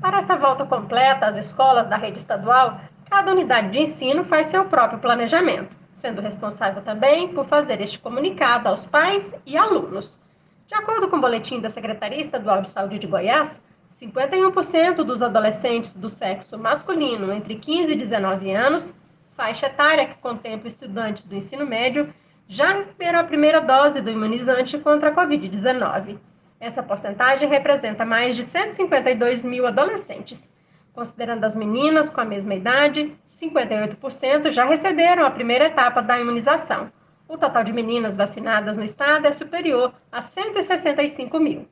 Para 0.01 0.17
essa 0.17 0.35
volta 0.35 0.65
completa 0.65 1.27
às 1.27 1.37
escolas 1.37 1.87
da 1.87 1.95
rede 1.95 2.17
estadual, 2.17 2.81
cada 3.07 3.31
unidade 3.31 3.69
de 3.69 3.79
ensino 3.79 4.25
faz 4.25 4.47
seu 4.47 4.65
próprio 4.65 4.99
planejamento, 4.99 5.75
sendo 5.97 6.19
responsável 6.19 6.81
também 6.81 7.27
por 7.27 7.45
fazer 7.45 7.79
este 7.79 7.99
comunicado 7.99 8.67
aos 8.67 8.87
pais 8.87 9.35
e 9.45 9.55
alunos. 9.55 10.19
De 10.65 10.73
acordo 10.73 11.07
com 11.07 11.17
o 11.17 11.21
boletim 11.21 11.59
da 11.59 11.69
Secretaria 11.69 12.19
Estadual 12.19 12.63
de 12.63 12.71
Saúde 12.71 12.97
de 12.97 13.07
Goiás, 13.07 13.61
51% 14.01 15.03
dos 15.03 15.21
adolescentes 15.21 15.95
do 15.95 16.09
sexo 16.09 16.57
masculino 16.57 17.31
entre 17.31 17.55
15 17.55 17.91
e 17.91 17.95
19 17.95 18.51
anos 18.51 18.93
faixa 19.39 19.67
etária 19.67 20.05
que 20.05 20.17
contempla 20.17 20.67
estudantes 20.67 21.25
do 21.25 21.33
ensino 21.33 21.65
médio 21.65 22.13
já 22.51 22.73
receberam 22.73 23.19
a 23.19 23.23
primeira 23.23 23.61
dose 23.61 24.01
do 24.01 24.09
imunizante 24.09 24.79
contra 24.79 25.09
a 25.09 25.15
Covid-19. 25.15 26.17
Essa 26.59 26.81
porcentagem 26.81 27.47
representa 27.47 28.03
mais 28.03 28.35
de 28.35 28.43
152 28.43 29.43
mil 29.43 29.67
adolescentes. 29.67 30.51
Considerando 30.91 31.43
as 31.43 31.55
meninas 31.55 32.09
com 32.09 32.19
a 32.19 32.25
mesma 32.25 32.55
idade, 32.55 33.15
58% 33.29 34.51
já 34.51 34.65
receberam 34.65 35.23
a 35.23 35.29
primeira 35.29 35.65
etapa 35.65 36.01
da 36.01 36.19
imunização. 36.19 36.91
O 37.27 37.37
total 37.37 37.63
de 37.63 37.71
meninas 37.71 38.15
vacinadas 38.15 38.75
no 38.75 38.83
estado 38.83 39.27
é 39.27 39.31
superior 39.31 39.93
a 40.11 40.19
165 40.19 41.39
mil. 41.39 41.67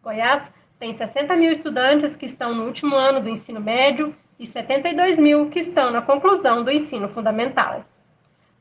Goiás 0.00 0.52
tem 0.78 0.92
60 0.92 1.34
mil 1.34 1.50
estudantes 1.50 2.14
que 2.14 2.26
estão 2.26 2.54
no 2.54 2.66
último 2.66 2.94
ano 2.94 3.20
do 3.20 3.28
ensino 3.28 3.60
médio 3.60 4.14
e 4.38 4.46
72 4.46 5.18
mil 5.18 5.50
que 5.50 5.58
estão 5.58 5.90
na 5.90 6.00
conclusão 6.00 6.62
do 6.62 6.70
ensino 6.70 7.08
fundamental. 7.08 7.84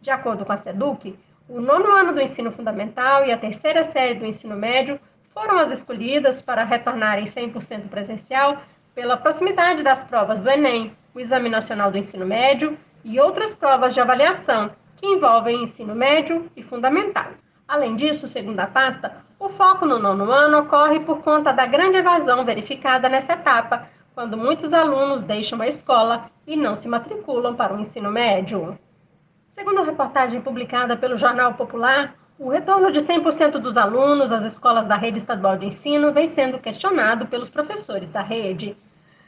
De 0.02 0.10
acordo 0.10 0.44
com 0.44 0.52
a 0.52 0.58
SEDUC, 0.58 1.16
o 1.54 1.60
nono 1.60 1.92
ano 1.92 2.14
do 2.14 2.22
ensino 2.22 2.50
fundamental 2.50 3.26
e 3.26 3.32
a 3.32 3.38
terceira 3.38 3.84
série 3.84 4.16
do 4.16 4.26
ensino 4.26 4.56
médio 4.56 4.98
foram 5.34 5.60
as 5.60 5.70
escolhidas 5.70 6.42
para 6.42 6.64
retornarem 6.64 7.26
100% 7.26 7.90
presencial 7.90 8.62
pela 8.96 9.18
proximidade 9.18 9.84
das 9.84 10.02
provas 10.02 10.40
do 10.40 10.50
Enem, 10.50 10.96
o 11.14 11.20
Exame 11.20 11.50
Nacional 11.50 11.92
do 11.92 11.98
Ensino 11.98 12.26
Médio 12.26 12.78
e 13.04 13.20
outras 13.20 13.54
provas 13.54 13.94
de 13.94 14.00
avaliação 14.00 14.72
que 14.96 15.06
envolvem 15.06 15.64
ensino 15.64 15.94
médio 15.94 16.50
e 16.56 16.64
fundamental. 16.64 17.32
Além 17.68 17.98
disso, 17.98 18.30
segundo 18.30 18.60
a 18.62 18.68
pasta, 18.68 19.18
o 19.38 19.50
foco 19.50 19.86
no 19.86 20.00
nono 20.00 20.32
ano 20.32 20.60
ocorre 20.60 21.02
por 21.02 21.22
conta 21.22 21.52
da 21.52 21.66
grande 21.66 21.98
evasão 21.98 22.46
verificada 22.46 23.10
nessa 23.10 23.34
etapa, 23.34 23.90
quando 24.16 24.38
muitos 24.38 24.74
alunos 24.74 25.22
deixam 25.24 25.62
a 25.62 25.68
escola 25.68 26.32
e 26.48 26.56
não 26.56 26.78
se 26.78 26.88
matriculam 26.88 27.56
para 27.56 27.74
o 27.74 27.80
ensino 27.80 28.10
médio. 28.10 28.80
Segundo 29.52 29.80
a 29.80 29.84
reportagem 29.84 30.40
publicada 30.42 30.96
pelo 30.96 31.18
Jornal 31.18 31.56
Popular, 31.56 32.16
o 32.40 32.50
retorno 32.50 32.90
de 32.90 33.02
100% 33.02 33.60
dos 33.60 33.76
alunos 33.76 34.32
às 34.32 34.46
escolas 34.46 34.88
da 34.88 34.96
rede 34.96 35.20
estadual 35.20 35.58
de 35.58 35.66
ensino 35.66 36.14
vem 36.14 36.28
sendo 36.28 36.58
questionado 36.58 37.28
pelos 37.28 37.50
professores 37.50 38.10
da 38.10 38.22
rede. 38.22 38.78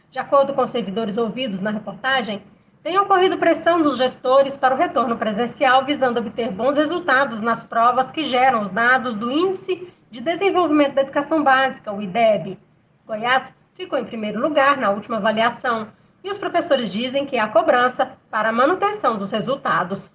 De 0.09 0.19
acordo 0.19 0.53
com 0.53 0.63
os 0.63 0.71
servidores 0.71 1.17
ouvidos 1.17 1.59
na 1.59 1.71
reportagem, 1.71 2.41
tem 2.81 2.97
ocorrido 2.97 3.37
pressão 3.37 3.81
dos 3.81 3.97
gestores 3.97 4.55
para 4.55 4.73
o 4.73 4.77
retorno 4.77 5.17
presencial, 5.17 5.83
visando 5.83 6.19
obter 6.21 6.51
bons 6.51 6.77
resultados 6.77 7.41
nas 7.41 7.65
provas 7.65 8.09
que 8.09 8.23
geram 8.23 8.61
os 8.61 8.69
dados 8.69 9.15
do 9.15 9.29
Índice 9.29 9.91
de 10.09 10.21
Desenvolvimento 10.21 10.93
da 10.93 11.01
Educação 11.01 11.43
Básica, 11.43 11.91
o 11.91 12.01
IDEB. 12.01 12.57
Goiás 13.05 13.53
ficou 13.75 13.99
em 13.99 14.05
primeiro 14.05 14.39
lugar 14.39 14.77
na 14.77 14.89
última 14.89 15.17
avaliação, 15.17 15.89
e 16.23 16.31
os 16.31 16.37
professores 16.37 16.91
dizem 16.91 17.25
que 17.25 17.37
há 17.37 17.47
cobrança 17.49 18.13
para 18.33 18.49
a 18.49 18.51
manutenção 18.51 19.15
dos 19.15 19.31
resultados. 19.31 20.11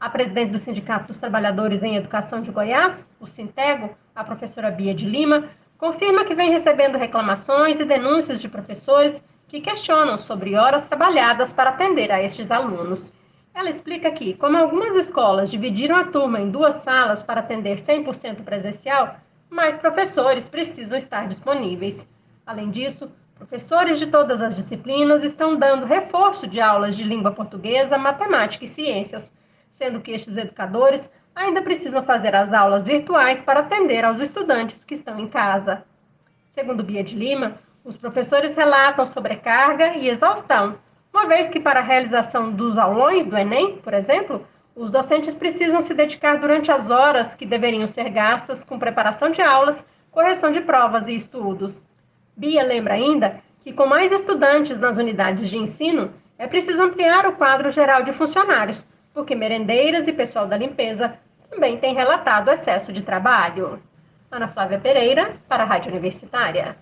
A 0.00 0.08
presidente 0.08 0.52
do 0.52 0.58
Sindicato 0.58 1.08
dos 1.08 1.18
Trabalhadores 1.18 1.82
em 1.82 1.94
Educação 1.94 2.40
de 2.40 2.50
Goiás, 2.50 3.06
o 3.20 3.26
Sintego, 3.26 3.94
a 4.14 4.24
professora 4.24 4.70
Bia 4.70 4.94
de 4.94 5.04
Lima, 5.04 5.50
confirma 5.76 6.24
que 6.24 6.34
vem 6.34 6.50
recebendo 6.50 6.96
reclamações 6.96 7.78
e 7.78 7.84
denúncias 7.84 8.40
de 8.40 8.48
professores 8.48 9.22
que 9.46 9.60
questionam 9.60 10.16
sobre 10.16 10.56
horas 10.56 10.84
trabalhadas 10.84 11.52
para 11.52 11.68
atender 11.68 12.10
a 12.10 12.22
estes 12.22 12.50
alunos. 12.50 13.12
Ela 13.52 13.68
explica 13.68 14.10
que, 14.10 14.32
como 14.32 14.56
algumas 14.56 14.96
escolas 14.96 15.50
dividiram 15.50 15.96
a 15.96 16.04
turma 16.04 16.40
em 16.40 16.50
duas 16.50 16.76
salas 16.76 17.22
para 17.22 17.40
atender 17.40 17.76
100% 17.76 18.42
presencial, 18.42 19.16
mais 19.50 19.76
professores 19.76 20.48
precisam 20.48 20.96
estar 20.96 21.28
disponíveis. 21.28 22.08
Além 22.46 22.70
disso, 22.70 23.12
professores 23.34 23.98
de 23.98 24.06
todas 24.06 24.40
as 24.40 24.56
disciplinas 24.56 25.22
estão 25.24 25.56
dando 25.56 25.86
reforço 25.86 26.46
de 26.46 26.60
aulas 26.60 26.96
de 26.96 27.04
língua 27.04 27.32
portuguesa, 27.32 27.98
matemática 27.98 28.64
e 28.64 28.68
ciências, 28.68 29.30
sendo 29.70 30.00
que 30.00 30.12
estes 30.12 30.36
educadores 30.36 31.10
ainda 31.34 31.60
precisam 31.60 32.02
fazer 32.04 32.34
as 32.34 32.52
aulas 32.52 32.86
virtuais 32.86 33.42
para 33.42 33.60
atender 33.60 34.04
aos 34.04 34.20
estudantes 34.20 34.84
que 34.84 34.94
estão 34.94 35.18
em 35.18 35.26
casa. 35.26 35.84
Segundo 36.52 36.84
Bia 36.84 37.02
de 37.02 37.16
Lima, 37.16 37.58
os 37.84 37.96
professores 37.96 38.54
relatam 38.54 39.04
sobrecarga 39.04 39.96
e 39.96 40.08
exaustão, 40.08 40.78
uma 41.12 41.26
vez 41.26 41.48
que 41.48 41.60
para 41.60 41.80
a 41.80 41.82
realização 41.82 42.50
dos 42.50 42.78
aulões 42.78 43.26
do 43.26 43.36
Enem, 43.36 43.78
por 43.78 43.94
exemplo, 43.94 44.46
os 44.74 44.90
docentes 44.90 45.34
precisam 45.34 45.80
se 45.80 45.94
dedicar 45.94 46.38
durante 46.40 46.72
as 46.72 46.90
horas 46.90 47.36
que 47.36 47.46
deveriam 47.46 47.86
ser 47.86 48.10
gastas 48.10 48.64
com 48.64 48.78
preparação 48.78 49.30
de 49.30 49.40
aulas, 49.40 49.86
correção 50.10 50.50
de 50.50 50.60
provas 50.60 51.06
e 51.06 51.14
estudos. 51.14 51.80
Bia 52.36 52.62
lembra 52.62 52.94
ainda 52.94 53.40
que, 53.62 53.72
com 53.72 53.86
mais 53.86 54.12
estudantes 54.12 54.78
nas 54.80 54.98
unidades 54.98 55.48
de 55.48 55.56
ensino, 55.56 56.12
é 56.36 56.46
preciso 56.46 56.82
ampliar 56.82 57.26
o 57.26 57.32
quadro 57.32 57.70
geral 57.70 58.02
de 58.02 58.12
funcionários, 58.12 58.86
porque 59.12 59.34
merendeiras 59.34 60.08
e 60.08 60.12
pessoal 60.12 60.46
da 60.46 60.56
limpeza 60.56 61.16
também 61.48 61.76
têm 61.78 61.94
relatado 61.94 62.50
excesso 62.50 62.92
de 62.92 63.02
trabalho. 63.02 63.80
Ana 64.30 64.48
Flávia 64.48 64.80
Pereira, 64.80 65.36
para 65.48 65.62
a 65.62 65.66
Rádio 65.66 65.92
Universitária. 65.92 66.76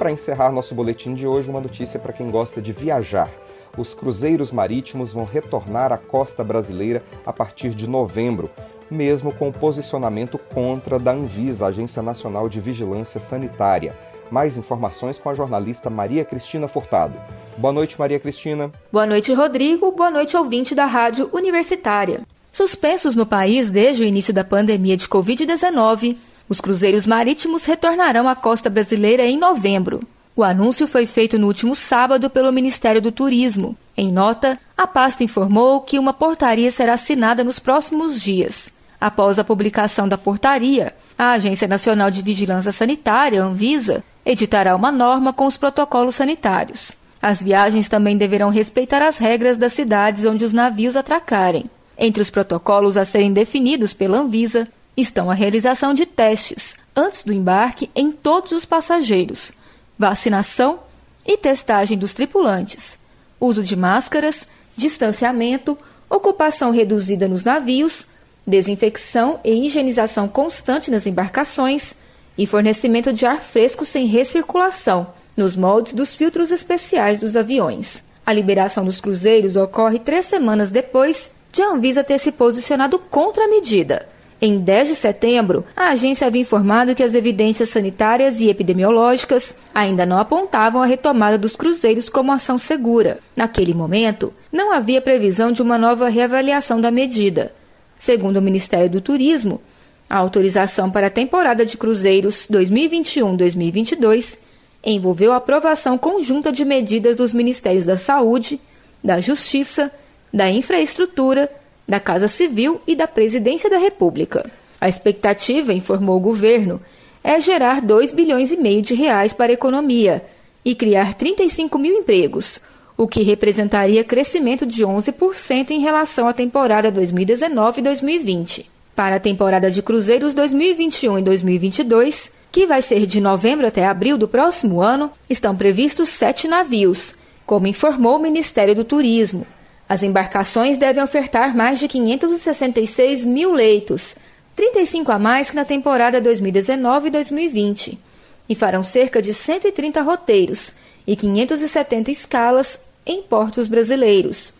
para 0.00 0.10
encerrar 0.10 0.50
nosso 0.50 0.74
boletim 0.74 1.12
de 1.12 1.26
hoje, 1.26 1.50
uma 1.50 1.60
notícia 1.60 2.00
para 2.00 2.14
quem 2.14 2.30
gosta 2.30 2.62
de 2.62 2.72
viajar. 2.72 3.28
Os 3.76 3.92
cruzeiros 3.92 4.50
marítimos 4.50 5.12
vão 5.12 5.26
retornar 5.26 5.92
à 5.92 5.98
costa 5.98 6.42
brasileira 6.42 7.04
a 7.26 7.34
partir 7.34 7.74
de 7.74 7.86
novembro, 7.86 8.50
mesmo 8.90 9.32
com 9.32 9.48
o 9.48 9.52
posicionamento 9.52 10.38
contra 10.38 10.98
da 10.98 11.12
Anvisa, 11.12 11.66
Agência 11.66 12.02
Nacional 12.02 12.48
de 12.48 12.60
Vigilância 12.60 13.20
Sanitária. 13.20 13.96
Mais 14.30 14.56
informações 14.56 15.18
com 15.18 15.28
a 15.28 15.34
jornalista 15.34 15.90
Maria 15.90 16.24
Cristina 16.24 16.68
Furtado. 16.68 17.14
Boa 17.56 17.72
noite, 17.72 17.98
Maria 17.98 18.18
Cristina. 18.18 18.70
Boa 18.92 19.06
noite, 19.06 19.32
Rodrigo. 19.32 19.90
Boa 19.92 20.10
noite, 20.10 20.36
ouvinte 20.36 20.74
da 20.74 20.86
Rádio 20.86 21.28
Universitária. 21.32 22.22
Suspensos 22.52 23.14
no 23.14 23.26
país 23.26 23.70
desde 23.70 24.02
o 24.02 24.06
início 24.06 24.34
da 24.34 24.44
pandemia 24.44 24.96
de 24.96 25.08
Covid-19, 25.08 26.16
os 26.48 26.60
cruzeiros 26.60 27.06
marítimos 27.06 27.64
retornarão 27.64 28.28
à 28.28 28.34
costa 28.34 28.68
brasileira 28.68 29.24
em 29.24 29.38
novembro. 29.38 30.00
O 30.34 30.42
anúncio 30.42 30.88
foi 30.88 31.06
feito 31.06 31.38
no 31.38 31.46
último 31.46 31.76
sábado 31.76 32.30
pelo 32.30 32.52
Ministério 32.52 33.00
do 33.00 33.12
Turismo. 33.12 33.76
Em 33.96 34.10
nota, 34.10 34.58
a 34.76 34.86
pasta 34.86 35.22
informou 35.22 35.80
que 35.82 35.98
uma 35.98 36.12
portaria 36.12 36.70
será 36.72 36.94
assinada 36.94 37.44
nos 37.44 37.58
próximos 37.58 38.20
dias. 38.20 38.72
Após 39.00 39.38
a 39.38 39.44
publicação 39.44 40.06
da 40.06 40.18
portaria, 40.18 40.94
a 41.16 41.32
Agência 41.32 41.66
Nacional 41.66 42.10
de 42.10 42.20
Vigilância 42.20 42.70
Sanitária, 42.70 43.42
Anvisa, 43.42 44.04
editará 44.26 44.76
uma 44.76 44.92
norma 44.92 45.32
com 45.32 45.46
os 45.46 45.56
protocolos 45.56 46.16
sanitários. 46.16 46.92
As 47.22 47.40
viagens 47.40 47.88
também 47.88 48.16
deverão 48.18 48.50
respeitar 48.50 49.02
as 49.02 49.18
regras 49.18 49.56
das 49.56 49.72
cidades 49.72 50.24
onde 50.26 50.44
os 50.44 50.52
navios 50.52 50.96
atracarem. 50.96 51.70
Entre 51.96 52.22
os 52.22 52.30
protocolos 52.30 52.96
a 52.96 53.04
serem 53.04 53.32
definidos 53.32 53.92
pela 53.92 54.18
Anvisa 54.18 54.68
estão 54.96 55.30
a 55.30 55.34
realização 55.34 55.94
de 55.94 56.04
testes 56.04 56.76
antes 56.94 57.24
do 57.24 57.32
embarque 57.32 57.90
em 57.94 58.10
todos 58.10 58.52
os 58.52 58.64
passageiros, 58.64 59.52
vacinação 59.98 60.80
e 61.26 61.36
testagem 61.36 61.96
dos 61.96 62.14
tripulantes, 62.14 62.98
uso 63.38 63.62
de 63.62 63.76
máscaras, 63.76 64.46
distanciamento, 64.76 65.76
ocupação 66.08 66.70
reduzida 66.70 67.28
nos 67.28 67.44
navios, 67.44 68.06
desinfecção 68.50 69.40
e 69.42 69.66
higienização 69.66 70.28
constante 70.28 70.90
nas 70.90 71.06
embarcações 71.06 71.94
e 72.36 72.46
fornecimento 72.46 73.12
de 73.12 73.24
ar 73.24 73.40
fresco 73.40 73.84
sem 73.84 74.06
recirculação 74.06 75.06
nos 75.36 75.56
moldes 75.56 75.94
dos 75.94 76.14
filtros 76.14 76.50
especiais 76.50 77.18
dos 77.18 77.36
aviões. 77.36 78.04
A 78.26 78.32
liberação 78.32 78.84
dos 78.84 79.00
cruzeiros 79.00 79.56
ocorre 79.56 79.98
três 79.98 80.26
semanas 80.26 80.70
depois 80.70 81.30
de 81.50 81.62
a 81.62 81.70
Anvisa 81.70 82.04
ter 82.04 82.18
se 82.18 82.30
posicionado 82.32 82.98
contra 82.98 83.44
a 83.44 83.48
medida 83.48 84.06
em 84.40 84.58
10 84.58 84.88
de 84.88 84.94
setembro, 84.94 85.66
a 85.76 85.88
agência 85.88 86.26
havia 86.26 86.40
informado 86.40 86.94
que 86.94 87.02
as 87.02 87.14
evidências 87.14 87.68
sanitárias 87.68 88.40
e 88.40 88.48
epidemiológicas 88.48 89.54
ainda 89.74 90.06
não 90.06 90.16
apontavam 90.16 90.82
a 90.82 90.86
retomada 90.86 91.36
dos 91.36 91.54
cruzeiros 91.54 92.08
como 92.08 92.32
ação 92.32 92.58
segura. 92.58 93.18
Naquele 93.36 93.74
momento, 93.74 94.32
não 94.50 94.72
havia 94.72 95.02
previsão 95.02 95.52
de 95.52 95.60
uma 95.60 95.76
nova 95.76 96.08
reavaliação 96.08 96.80
da 96.80 96.90
medida. 96.90 97.52
Segundo 98.00 98.38
o 98.38 98.42
Ministério 98.42 98.88
do 98.88 98.98
Turismo, 99.02 99.60
a 100.08 100.16
autorização 100.16 100.90
para 100.90 101.08
a 101.08 101.10
temporada 101.10 101.66
de 101.66 101.76
cruzeiros 101.76 102.48
2021-2022 102.50 104.38
envolveu 104.82 105.32
a 105.32 105.36
aprovação 105.36 105.98
conjunta 105.98 106.50
de 106.50 106.64
medidas 106.64 107.14
dos 107.14 107.34
Ministérios 107.34 107.84
da 107.84 107.98
Saúde, 107.98 108.58
da 109.04 109.20
Justiça, 109.20 109.92
da 110.32 110.50
Infraestrutura 110.50 111.52
da 111.86 112.00
Casa 112.00 112.26
Civil 112.26 112.80
e 112.86 112.96
da 112.96 113.06
Presidência 113.06 113.68
da 113.68 113.76
República. 113.76 114.50
A 114.80 114.88
expectativa, 114.88 115.74
informou 115.74 116.16
o 116.16 116.20
governo, 116.20 116.80
é 117.22 117.38
gerar 117.38 117.82
2 117.82 118.12
bilhões 118.12 118.50
e 118.50 118.56
meio 118.56 118.80
de 118.80 118.94
reais 118.94 119.34
para 119.34 119.52
a 119.52 119.54
economia 119.54 120.24
e 120.64 120.74
criar 120.74 121.12
35 121.12 121.78
mil 121.78 121.98
empregos, 121.98 122.60
o 123.00 123.08
que 123.08 123.22
representaria 123.22 124.04
crescimento 124.04 124.66
de 124.66 124.84
11% 124.84 125.70
em 125.70 125.80
relação 125.80 126.28
à 126.28 126.34
temporada 126.34 126.90
2019 126.90 127.80
e 127.80 127.82
2020. 127.82 128.70
Para 128.94 129.16
a 129.16 129.20
temporada 129.20 129.70
de 129.70 129.80
cruzeiros 129.80 130.34
2021 130.34 131.18
e 131.18 131.22
2022, 131.22 132.30
que 132.52 132.66
vai 132.66 132.82
ser 132.82 133.06
de 133.06 133.18
novembro 133.18 133.66
até 133.66 133.86
abril 133.86 134.18
do 134.18 134.28
próximo 134.28 134.82
ano, 134.82 135.10
estão 135.30 135.56
previstos 135.56 136.10
sete 136.10 136.46
navios, 136.46 137.14
como 137.46 137.66
informou 137.66 138.16
o 138.16 138.22
Ministério 138.22 138.74
do 138.74 138.84
Turismo. 138.84 139.46
As 139.88 140.02
embarcações 140.02 140.76
devem 140.76 141.02
ofertar 141.02 141.56
mais 141.56 141.78
de 141.78 141.88
566 141.88 143.24
mil 143.24 143.54
leitos, 143.54 144.14
35 144.54 145.10
a 145.10 145.18
mais 145.18 145.48
que 145.48 145.56
na 145.56 145.64
temporada 145.64 146.20
2019 146.20 147.08
e 147.08 147.10
2020, 147.10 147.98
e 148.46 148.54
farão 148.54 148.82
cerca 148.82 149.22
de 149.22 149.32
130 149.32 150.02
roteiros 150.02 150.74
e 151.06 151.16
570 151.16 152.10
escalas 152.10 152.89
em 153.06 153.22
portos 153.22 153.66
brasileiros. 153.66 154.52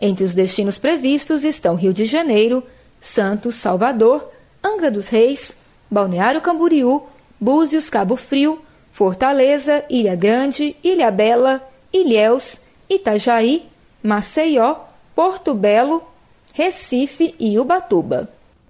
Entre 0.00 0.24
os 0.24 0.34
destinos 0.34 0.78
previstos 0.78 1.44
estão 1.44 1.74
Rio 1.74 1.92
de 1.92 2.04
Janeiro, 2.04 2.62
Santos, 3.00 3.56
Salvador, 3.56 4.30
Angra 4.64 4.90
dos 4.90 5.08
Reis, 5.08 5.56
Balneário 5.90 6.40
Camboriú, 6.40 7.02
Búzios, 7.40 7.88
Cabo 7.88 8.16
Frio, 8.16 8.60
Fortaleza, 8.92 9.84
Ilha 9.88 10.14
Grande, 10.14 10.76
Ilha 10.82 11.10
Bela, 11.10 11.66
Ilhéus, 11.92 12.60
Itajaí, 12.88 13.66
Maceió, 14.02 14.76
Porto 15.14 15.54
Belo, 15.54 16.02
Recife 16.52 17.34
e 17.38 17.58
Ubatuba. 17.58 18.28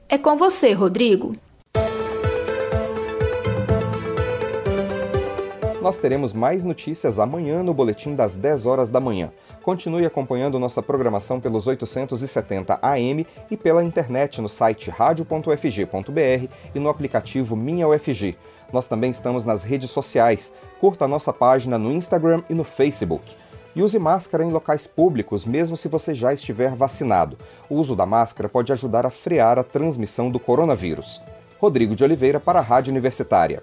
É 0.08 0.16
com 0.16 0.36
você, 0.36 0.72
Rodrigo. 0.72 1.34
Nós 5.88 5.96
teremos 5.96 6.34
mais 6.34 6.64
notícias 6.64 7.18
amanhã 7.18 7.62
no 7.62 7.72
boletim 7.72 8.14
das 8.14 8.36
10 8.36 8.66
horas 8.66 8.90
da 8.90 9.00
manhã. 9.00 9.32
Continue 9.62 10.04
acompanhando 10.04 10.58
nossa 10.58 10.82
programação 10.82 11.40
pelos 11.40 11.66
870 11.66 12.78
AM 12.82 13.26
e 13.50 13.56
pela 13.56 13.82
internet 13.82 14.42
no 14.42 14.50
site 14.50 14.90
radio.ufg.br 14.90 16.52
e 16.74 16.78
no 16.78 16.90
aplicativo 16.90 17.56
Minha 17.56 17.88
UFG. 17.88 18.36
Nós 18.70 18.86
também 18.86 19.10
estamos 19.10 19.46
nas 19.46 19.64
redes 19.64 19.90
sociais. 19.90 20.54
Curta 20.78 21.06
a 21.06 21.08
nossa 21.08 21.32
página 21.32 21.78
no 21.78 21.90
Instagram 21.90 22.42
e 22.50 22.54
no 22.54 22.64
Facebook. 22.64 23.34
E 23.74 23.80
use 23.80 23.98
máscara 23.98 24.44
em 24.44 24.52
locais 24.52 24.86
públicos, 24.86 25.46
mesmo 25.46 25.74
se 25.74 25.88
você 25.88 26.12
já 26.12 26.34
estiver 26.34 26.74
vacinado. 26.74 27.38
O 27.66 27.76
uso 27.76 27.96
da 27.96 28.04
máscara 28.04 28.46
pode 28.46 28.70
ajudar 28.74 29.06
a 29.06 29.10
frear 29.10 29.58
a 29.58 29.64
transmissão 29.64 30.30
do 30.30 30.38
coronavírus. 30.38 31.22
Rodrigo 31.58 31.96
de 31.96 32.04
Oliveira 32.04 32.38
para 32.38 32.58
a 32.58 32.62
Rádio 32.62 32.90
Universitária. 32.90 33.62